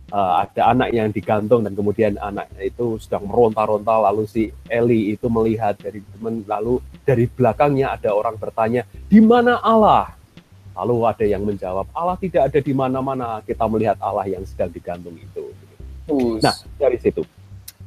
Uh, 0.09 0.41
ada 0.41 0.73
anak 0.73 0.89
yang 0.89 1.13
digantung 1.13 1.61
dan 1.61 1.77
kemudian 1.77 2.17
anak 2.17 2.49
itu 2.57 2.97
sedang 2.97 3.29
meronta-ronta 3.29 4.09
lalu 4.09 4.25
si 4.25 4.49
Eli 4.65 5.13
itu 5.13 5.29
melihat 5.29 5.77
dari 5.77 6.01
teman 6.01 6.41
lalu 6.49 6.81
dari 7.05 7.29
belakangnya 7.29 7.93
ada 7.93 8.09
orang 8.17 8.33
bertanya 8.33 8.89
di 9.05 9.21
mana 9.21 9.61
Allah 9.61 10.17
Lalu 10.79 10.95
ada 11.03 11.25
yang 11.27 11.43
menjawab, 11.43 11.91
Allah 11.91 12.15
tidak 12.15 12.47
ada 12.47 12.59
di 12.63 12.71
mana-mana, 12.71 13.43
kita 13.43 13.67
melihat 13.67 13.99
Allah 13.99 14.25
yang 14.31 14.43
sedang 14.47 14.71
digantung 14.71 15.15
itu. 15.19 15.51
Nah, 16.39 16.55
dari 16.79 16.97
situ. 16.97 17.21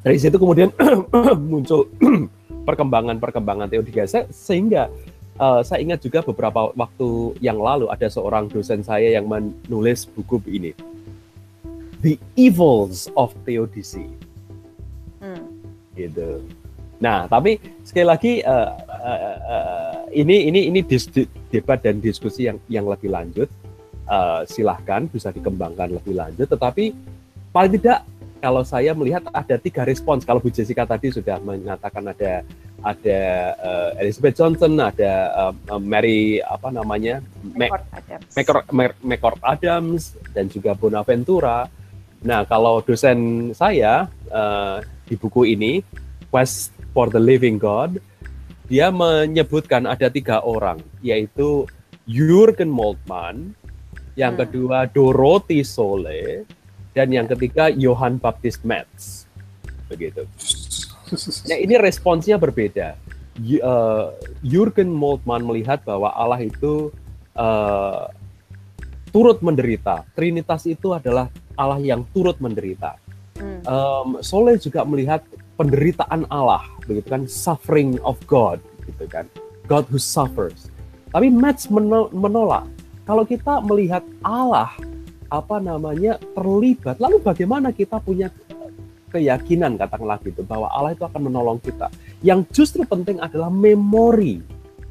Dari 0.03 0.19
situ 0.19 0.37
kemudian 0.37 0.71
muncul 1.51 1.87
perkembangan-perkembangan 2.69 3.71
teologi 3.71 4.03
sehingga 4.31 4.91
uh, 5.39 5.63
saya 5.63 5.83
ingat 5.83 6.03
juga 6.03 6.23
beberapa 6.27 6.75
waktu 6.75 7.39
yang 7.39 7.59
lalu 7.59 7.89
ada 7.91 8.07
seorang 8.11 8.51
dosen 8.51 8.83
saya 8.83 9.15
yang 9.15 9.27
menulis 9.27 10.07
buku 10.11 10.43
ini. 10.51 10.73
The 12.03 12.19
Evils 12.35 13.07
of 13.15 13.31
Theodicy. 13.47 14.11
Hmm. 15.23 15.47
Gitu. 15.95 16.43
Nah, 16.99 17.31
tapi 17.31 17.59
sekali 17.87 18.07
lagi 18.07 18.33
uh, 18.43 18.75
uh, 19.03 19.39
uh, 19.43 19.95
ini 20.15 20.47
ini 20.49 20.71
ini 20.71 20.81
dis, 20.87 21.11
debat 21.51 21.83
dan 21.83 21.99
diskusi 21.99 22.47
yang 22.47 22.63
yang 22.71 22.87
lebih 22.87 23.11
lanjut. 23.11 23.51
Uh, 24.03 24.43
silahkan 24.47 25.07
bisa 25.07 25.31
dikembangkan 25.31 25.95
lebih 25.95 26.15
lanjut. 26.15 26.47
Tetapi 26.47 26.95
paling 27.55 27.73
tidak 27.79 28.03
kalau 28.43 28.67
saya 28.67 28.91
melihat 28.99 29.23
ada 29.31 29.55
tiga 29.55 29.87
respons. 29.87 30.27
Kalau 30.27 30.43
Bu 30.43 30.51
Jessica 30.51 30.83
tadi 30.83 31.15
sudah 31.15 31.39
mengatakan 31.39 32.11
ada 32.11 32.43
ada 32.83 33.21
uh, 33.63 33.91
Elizabeth 34.03 34.35
Johnson, 34.43 34.75
ada 34.83 35.13
uh, 35.55 35.79
Mary 35.79 36.43
apa 36.43 36.75
namanya 36.75 37.23
McCord 37.47 37.87
Adams. 37.95 38.33
McCord 39.07 39.39
Adams 39.47 40.03
dan 40.35 40.51
juga 40.51 40.75
Bonaventura. 40.75 41.71
Nah, 42.23 42.43
kalau 42.47 42.83
dosen 42.83 43.51
saya 43.55 44.11
uh, 44.31 44.83
di 45.07 45.15
buku 45.15 45.55
ini 45.55 45.83
Quest 46.31 46.75
for 46.91 47.07
the 47.07 47.23
Living 47.23 47.63
God, 47.63 48.03
dia 48.73 48.89
menyebutkan 48.89 49.85
ada 49.85 50.09
tiga 50.09 50.41
orang, 50.41 50.81
yaitu 51.05 51.69
Jürgen 52.09 52.73
Moltmann, 52.73 53.53
yang 54.17 54.33
hmm. 54.33 54.49
kedua 54.49 54.89
Dorothy 54.89 55.61
Sole, 55.61 56.49
dan 56.97 57.13
yang 57.13 57.29
ketiga 57.29 57.69
Johann 57.69 58.17
Baptist 58.17 58.65
Metz. 58.65 59.29
Begitu. 59.93 60.25
Nah 61.53 61.59
ini 61.61 61.77
responsnya 61.77 62.41
berbeda. 62.41 62.97
Uh, 63.37 64.17
Jürgen 64.41 64.89
Moltmann 64.89 65.45
melihat 65.45 65.85
bahwa 65.85 66.09
Allah 66.09 66.41
itu 66.41 66.89
uh, 67.37 68.09
turut 69.13 69.45
menderita. 69.45 70.09
Trinitas 70.17 70.65
itu 70.65 70.97
adalah 70.97 71.29
Allah 71.61 71.77
yang 71.77 72.09
turut 72.17 72.41
menderita. 72.41 72.97
Hmm. 73.37 73.61
Um, 73.69 74.09
Soleh 74.25 74.57
juga 74.57 74.81
melihat 74.89 75.21
penderitaan 75.57 76.29
Allah, 76.33 76.65
begitu 76.89 77.09
kan, 77.13 77.25
suffering 77.29 78.01
of 78.03 78.17
God, 78.29 78.59
gitu 78.89 79.05
kan, 79.09 79.29
God 79.69 79.87
who 79.93 80.01
suffers. 80.01 80.73
Tapi 81.13 81.29
Matt 81.29 81.69
menolak. 82.13 82.65
Kalau 83.05 83.27
kita 83.27 83.61
melihat 83.67 84.01
Allah 84.25 84.73
apa 85.29 85.61
namanya 85.61 86.17
terlibat, 86.33 86.97
lalu 87.03 87.21
bagaimana 87.21 87.75
kita 87.75 88.01
punya 88.01 88.33
keyakinan 89.13 89.77
katakanlah 89.77 90.17
gitu 90.25 90.41
bahwa 90.41 90.73
Allah 90.73 90.97
itu 90.97 91.05
akan 91.05 91.29
menolong 91.29 91.61
kita. 91.61 91.93
Yang 92.25 92.49
justru 92.57 92.89
penting 92.89 93.21
adalah 93.21 93.53
memori, 93.53 94.41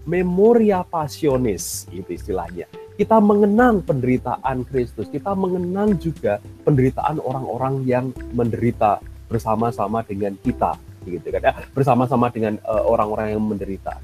memoria 0.06 0.86
passionis 0.86 1.89
itu 1.89 2.13
istilahnya. 2.13 2.69
Kita 3.02 3.17
mengenang 3.17 3.82
penderitaan 3.82 4.62
Kristus, 4.69 5.10
kita 5.10 5.34
mengenang 5.34 5.97
juga 5.97 6.38
penderitaan 6.62 7.17
orang-orang 7.17 7.82
yang 7.89 8.06
menderita 8.38 9.02
bersama-sama 9.32 10.04
dengan 10.04 10.36
kita 10.44 10.76
gitu 11.08 11.32
kan 11.32 11.41
ya 11.41 11.54
bersama-sama 11.72 12.28
dengan 12.30 12.60
eh, 12.60 12.84
orang-orang 12.86 13.32
uh, 13.32 13.34
yang 13.34 13.41
menderita. 13.41 13.98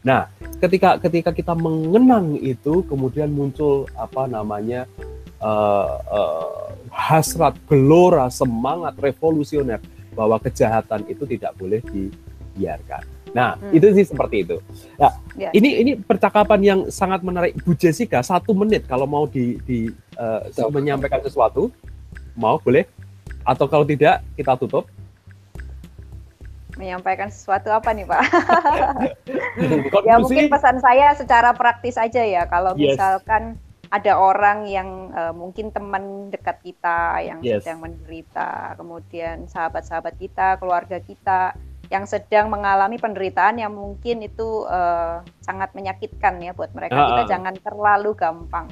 Nah, 0.00 0.32
ketika 0.56 0.96
ketika 0.96 1.30
kita 1.34 1.52
mengenang 1.52 2.38
itu 2.40 2.80
kemudian 2.88 3.28
muncul 3.28 3.84
apa 3.92 4.24
namanya 4.24 4.88
uh, 5.44 6.00
uh, 6.08 6.72
hasrat 6.88 7.52
gelora 7.68 8.32
semangat 8.32 8.96
revolusioner 8.96 9.76
bahwa 10.16 10.40
kejahatan 10.40 11.04
itu 11.04 11.28
tidak 11.28 11.52
boleh 11.60 11.84
dibiarkan. 11.84 13.04
Nah, 13.30 13.60
hmm. 13.60 13.76
itu 13.76 13.86
sih 13.94 14.06
seperti 14.08 14.48
itu. 14.48 14.56
Nah, 14.98 15.12
ya. 15.36 15.52
ini 15.52 15.84
ini 15.84 15.92
percakapan 16.00 16.60
yang 16.64 16.80
sangat 16.88 17.20
menarik 17.20 17.54
Bu 17.62 17.76
Jessica 17.76 18.24
satu 18.24 18.56
menit 18.56 18.88
kalau 18.88 19.04
mau 19.04 19.28
di, 19.28 19.60
di 19.68 19.92
uh, 20.16 20.48
menyampaikan 20.72 21.22
sesuatu 21.22 21.68
mau 22.34 22.58
boleh 22.58 22.88
atau 23.50 23.66
kalau 23.66 23.82
tidak, 23.82 24.22
kita 24.38 24.54
tutup. 24.54 24.86
Menyampaikan 26.78 27.28
sesuatu 27.34 27.74
apa 27.74 27.90
nih 27.90 28.06
Pak? 28.06 28.22
ya 30.08 30.22
mungkin 30.22 30.46
pesan 30.46 30.78
saya 30.78 31.12
secara 31.18 31.50
praktis 31.52 31.98
aja 31.98 32.22
ya. 32.22 32.46
Kalau 32.46 32.78
yes. 32.78 32.94
misalkan 32.94 33.58
ada 33.90 34.14
orang 34.14 34.70
yang 34.70 35.10
uh, 35.10 35.34
mungkin 35.34 35.74
teman 35.74 36.30
dekat 36.30 36.62
kita 36.62 37.18
yang 37.26 37.42
yes. 37.42 37.66
sedang 37.66 37.82
menderita, 37.82 38.78
kemudian 38.78 39.50
sahabat-sahabat 39.50 40.14
kita, 40.14 40.56
keluarga 40.62 41.02
kita 41.02 41.58
yang 41.90 42.06
sedang 42.06 42.54
mengalami 42.54 43.02
penderitaan 43.02 43.58
yang 43.58 43.74
mungkin 43.74 44.22
itu 44.22 44.62
uh, 44.70 45.26
sangat 45.42 45.74
menyakitkan 45.74 46.38
ya 46.38 46.54
buat 46.54 46.70
mereka. 46.70 46.94
Uh, 46.94 47.06
kita 47.12 47.34
jangan 47.34 47.58
terlalu 47.58 48.14
gampang 48.14 48.70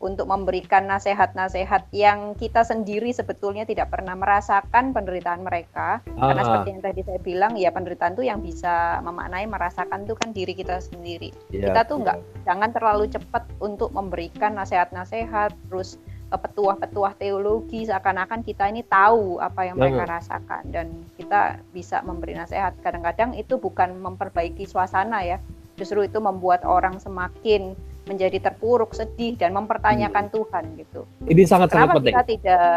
untuk 0.00 0.32
memberikan 0.32 0.88
nasihat-nasihat 0.88 1.92
yang 1.92 2.32
kita 2.32 2.64
sendiri 2.64 3.12
sebetulnya 3.12 3.68
tidak 3.68 3.92
pernah 3.92 4.16
merasakan 4.16 4.96
penderitaan 4.96 5.44
mereka. 5.44 6.00
Ah. 6.16 6.32
Karena 6.32 6.42
seperti 6.42 6.68
yang 6.72 6.82
tadi 6.82 7.00
saya 7.04 7.20
bilang, 7.20 7.52
ya 7.60 7.68
penderitaan 7.68 8.16
itu 8.16 8.24
yang 8.24 8.40
bisa 8.40 9.04
memaknai 9.04 9.44
merasakan 9.44 10.08
itu 10.08 10.16
kan 10.16 10.32
diri 10.32 10.56
kita 10.56 10.80
sendiri. 10.80 11.36
Yeah. 11.52 11.70
Kita 11.70 11.84
tuh 11.84 12.00
nggak 12.00 12.18
jangan 12.48 12.70
terlalu 12.72 13.12
cepat 13.12 13.44
untuk 13.60 13.92
memberikan 13.92 14.56
nasihat-nasihat, 14.56 15.52
terus 15.68 16.00
petuah-petuah 16.30 17.18
teologi 17.18 17.90
seakan-akan 17.90 18.46
kita 18.46 18.70
ini 18.70 18.86
tahu 18.86 19.42
apa 19.42 19.66
yang 19.66 19.76
mereka 19.76 20.06
rasakan 20.06 20.62
dan 20.70 20.86
kita 21.18 21.60
bisa 21.76 22.00
memberi 22.06 22.38
nasihat. 22.38 22.72
Kadang-kadang 22.80 23.36
itu 23.36 23.58
bukan 23.60 23.98
memperbaiki 23.98 24.64
suasana 24.64 25.26
ya, 25.26 25.42
justru 25.74 26.06
itu 26.06 26.22
membuat 26.22 26.62
orang 26.64 26.96
semakin 27.02 27.74
menjadi 28.08 28.38
terpuruk, 28.40 28.96
sedih 28.96 29.36
dan 29.36 29.52
mempertanyakan 29.54 30.28
hmm. 30.28 30.34
Tuhan 30.34 30.64
gitu. 30.80 31.00
Ini 31.28 31.42
sangat-sangat 31.46 32.00
penting. 32.00 32.14
Kita 32.14 32.24
tidak 32.26 32.74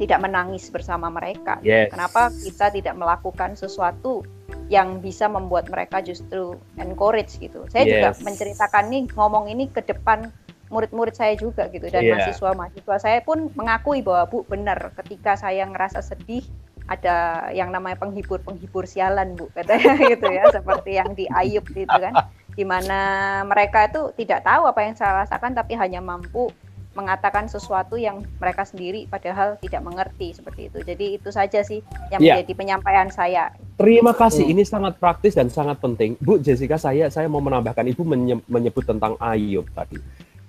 tidak 0.00 0.18
menangis 0.24 0.66
bersama 0.72 1.12
mereka. 1.12 1.60
Yes. 1.60 1.92
Kenapa 1.92 2.32
kita 2.32 2.72
tidak 2.72 2.94
melakukan 2.96 3.54
sesuatu 3.54 4.24
yang 4.72 5.04
bisa 5.04 5.28
membuat 5.28 5.68
mereka 5.68 6.00
justru 6.00 6.56
encourage 6.80 7.36
gitu. 7.36 7.68
Saya 7.68 7.84
yes. 7.84 7.90
juga 7.92 8.10
menceritakan 8.24 8.84
nih 8.88 9.04
ngomong 9.12 9.44
ini 9.52 9.68
ke 9.68 9.84
depan 9.84 10.32
murid-murid 10.72 11.12
saya 11.12 11.36
juga 11.36 11.68
gitu 11.68 11.84
dan 11.92 12.00
yeah. 12.00 12.16
mahasiswa-mahasiswa 12.16 12.96
saya 12.96 13.20
pun 13.20 13.52
mengakui 13.52 14.00
bahwa 14.00 14.24
Bu 14.32 14.48
benar 14.48 14.96
ketika 15.04 15.36
saya 15.36 15.68
ngerasa 15.68 16.00
sedih 16.00 16.40
ada 16.88 17.46
yang 17.52 17.68
namanya 17.68 18.00
penghibur-penghibur 18.00 18.88
sialan 18.88 19.36
Bu 19.36 19.52
katanya 19.52 20.00
gitu 20.16 20.26
ya 20.32 20.48
seperti 20.48 20.96
yang 20.96 21.12
di 21.12 21.28
Ayub 21.28 21.68
gitu 21.68 21.92
kan 21.92 22.32
di 22.52 22.64
mana 22.68 23.40
mereka 23.48 23.88
itu 23.88 24.12
tidak 24.18 24.44
tahu 24.44 24.68
apa 24.68 24.80
yang 24.84 24.94
saya 24.96 25.24
rasakan 25.24 25.56
tapi 25.56 25.72
hanya 25.76 26.04
mampu 26.04 26.52
mengatakan 26.92 27.48
sesuatu 27.48 27.96
yang 27.96 28.20
mereka 28.36 28.68
sendiri 28.68 29.08
padahal 29.08 29.56
tidak 29.64 29.80
mengerti 29.80 30.36
seperti 30.36 30.68
itu. 30.68 30.78
Jadi 30.84 31.06
itu 31.16 31.28
saja 31.32 31.64
sih 31.64 31.80
yang 32.12 32.20
ya. 32.20 32.36
menjadi 32.36 32.52
penyampaian 32.52 33.08
saya. 33.08 33.52
Terima 33.80 34.12
kasih. 34.12 34.44
Hmm. 34.44 34.52
Ini 34.52 34.62
sangat 34.68 35.00
praktis 35.00 35.32
dan 35.32 35.48
sangat 35.48 35.80
penting. 35.80 36.20
Bu 36.20 36.36
Jessica, 36.36 36.76
saya 36.76 37.08
saya 37.08 37.26
mau 37.32 37.40
menambahkan 37.40 37.88
Ibu 37.88 38.04
menyebut 38.44 38.84
tentang 38.84 39.16
Ayub 39.16 39.64
tadi. 39.72 39.96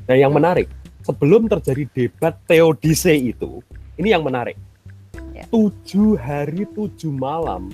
Dan 0.04 0.20
yang 0.20 0.36
hmm. 0.36 0.40
menarik, 0.44 0.68
sebelum 1.08 1.48
terjadi 1.48 1.88
debat 1.96 2.36
teodise 2.44 3.16
itu, 3.16 3.64
ini 3.96 4.12
yang 4.12 4.28
menarik. 4.28 4.60
Ya. 5.32 5.48
Tujuh 5.48 6.20
hari 6.20 6.68
tujuh 6.76 7.10
malam 7.10 7.72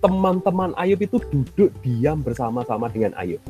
teman-teman 0.00 0.72
Ayub 0.80 1.00
itu 1.04 1.20
duduk 1.28 1.70
diam 1.84 2.24
bersama-sama 2.24 2.88
dengan 2.88 3.12
Ayub. 3.20 3.40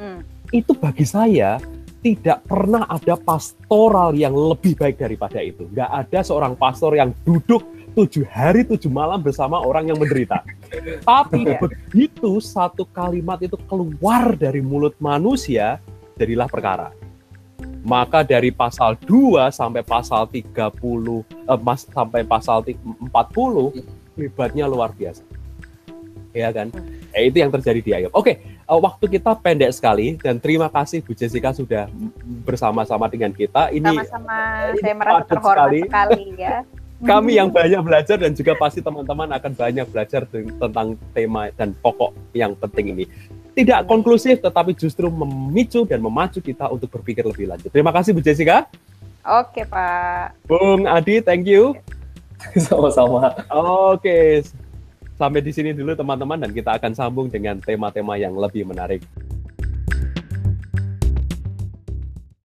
Hmm. 0.00 0.24
Itu 0.50 0.72
bagi 0.72 1.04
saya 1.04 1.60
tidak 2.04 2.44
pernah 2.44 2.84
ada 2.84 3.16
pastoral 3.16 4.12
yang 4.12 4.36
lebih 4.36 4.76
baik 4.76 5.00
daripada 5.00 5.40
itu. 5.40 5.64
Gak 5.72 5.88
ada 5.88 6.20
seorang 6.20 6.52
pastor 6.52 6.92
yang 6.96 7.16
duduk 7.24 7.64
tujuh 7.94 8.26
hari 8.28 8.66
tujuh 8.66 8.90
malam 8.90 9.22
bersama 9.24 9.62
orang 9.62 9.88
yang 9.88 9.96
menderita. 9.96 10.44
Tapi 11.08 11.46
yeah. 11.46 11.60
begitu 11.60 12.42
satu 12.44 12.84
kalimat 12.90 13.40
itu 13.40 13.56
keluar 13.70 14.34
dari 14.36 14.60
mulut 14.60 14.92
manusia, 15.00 15.80
jadilah 16.20 16.50
perkara. 16.50 16.90
Maka 17.84 18.24
dari 18.24 18.48
pasal 18.48 18.96
2 18.96 19.52
sampai 19.52 19.84
pasal 19.84 20.28
30 20.28 20.44
eh, 20.48 21.60
mas, 21.60 21.84
sampai 21.88 22.24
pasal 22.24 22.64
40 22.64 23.08
hebatnya 24.16 24.64
luar 24.68 24.92
biasa 24.96 25.33
ya 26.34 26.50
kan? 26.50 26.68
Eh, 27.14 27.30
itu 27.30 27.38
yang 27.38 27.54
terjadi 27.54 27.80
di 27.80 27.90
Ayub. 27.94 28.10
Oke, 28.10 28.42
uh, 28.66 28.80
waktu 28.82 29.06
kita 29.06 29.38
pendek 29.38 29.70
sekali 29.70 30.18
dan 30.18 30.42
terima 30.42 30.66
kasih 30.66 31.00
Bu 31.06 31.14
Jessica 31.14 31.54
sudah 31.54 31.86
bersama-sama 32.42 33.06
dengan 33.06 33.30
kita. 33.30 33.70
Ini 33.70 33.86
sama-sama 33.86 34.36
uh, 34.74 34.76
saya 34.82 34.94
merasa 34.98 35.24
terhormat 35.30 35.54
sekali, 35.54 35.80
sekali 35.86 36.24
ya. 36.44 36.58
Kami 37.04 37.36
yang 37.36 37.52
banyak 37.52 37.82
belajar 37.84 38.16
dan 38.16 38.32
juga 38.32 38.56
pasti 38.56 38.80
teman-teman 38.80 39.28
akan 39.36 39.52
banyak 39.52 39.86
belajar 39.92 40.24
tentang 40.32 40.96
tema 41.12 41.52
dan 41.52 41.76
pokok 41.78 42.16
yang 42.32 42.56
penting 42.56 42.96
ini. 42.96 43.04
Tidak 43.54 43.86
konklusif 43.86 44.40
tetapi 44.40 44.74
justru 44.74 45.12
memicu 45.12 45.86
dan 45.86 46.00
memacu 46.00 46.40
kita 46.40 46.66
untuk 46.72 46.90
berpikir 46.90 47.22
lebih 47.22 47.46
lanjut. 47.46 47.70
Terima 47.70 47.92
kasih 47.92 48.16
Bu 48.16 48.24
Jessica. 48.24 48.66
Oke, 49.24 49.68
Pak. 49.68 50.48
Bung 50.48 50.88
Adi, 50.88 51.20
thank 51.20 51.44
you. 51.44 51.76
Sama-sama. 52.66 53.36
Oke. 53.52 54.44
Sampai 55.14 55.46
di 55.46 55.54
sini 55.54 55.70
dulu 55.70 55.94
teman-teman 55.94 56.42
dan 56.42 56.50
kita 56.50 56.74
akan 56.74 56.90
sambung 56.90 57.30
dengan 57.30 57.62
tema-tema 57.62 58.18
yang 58.18 58.34
lebih 58.34 58.66
menarik. 58.66 59.06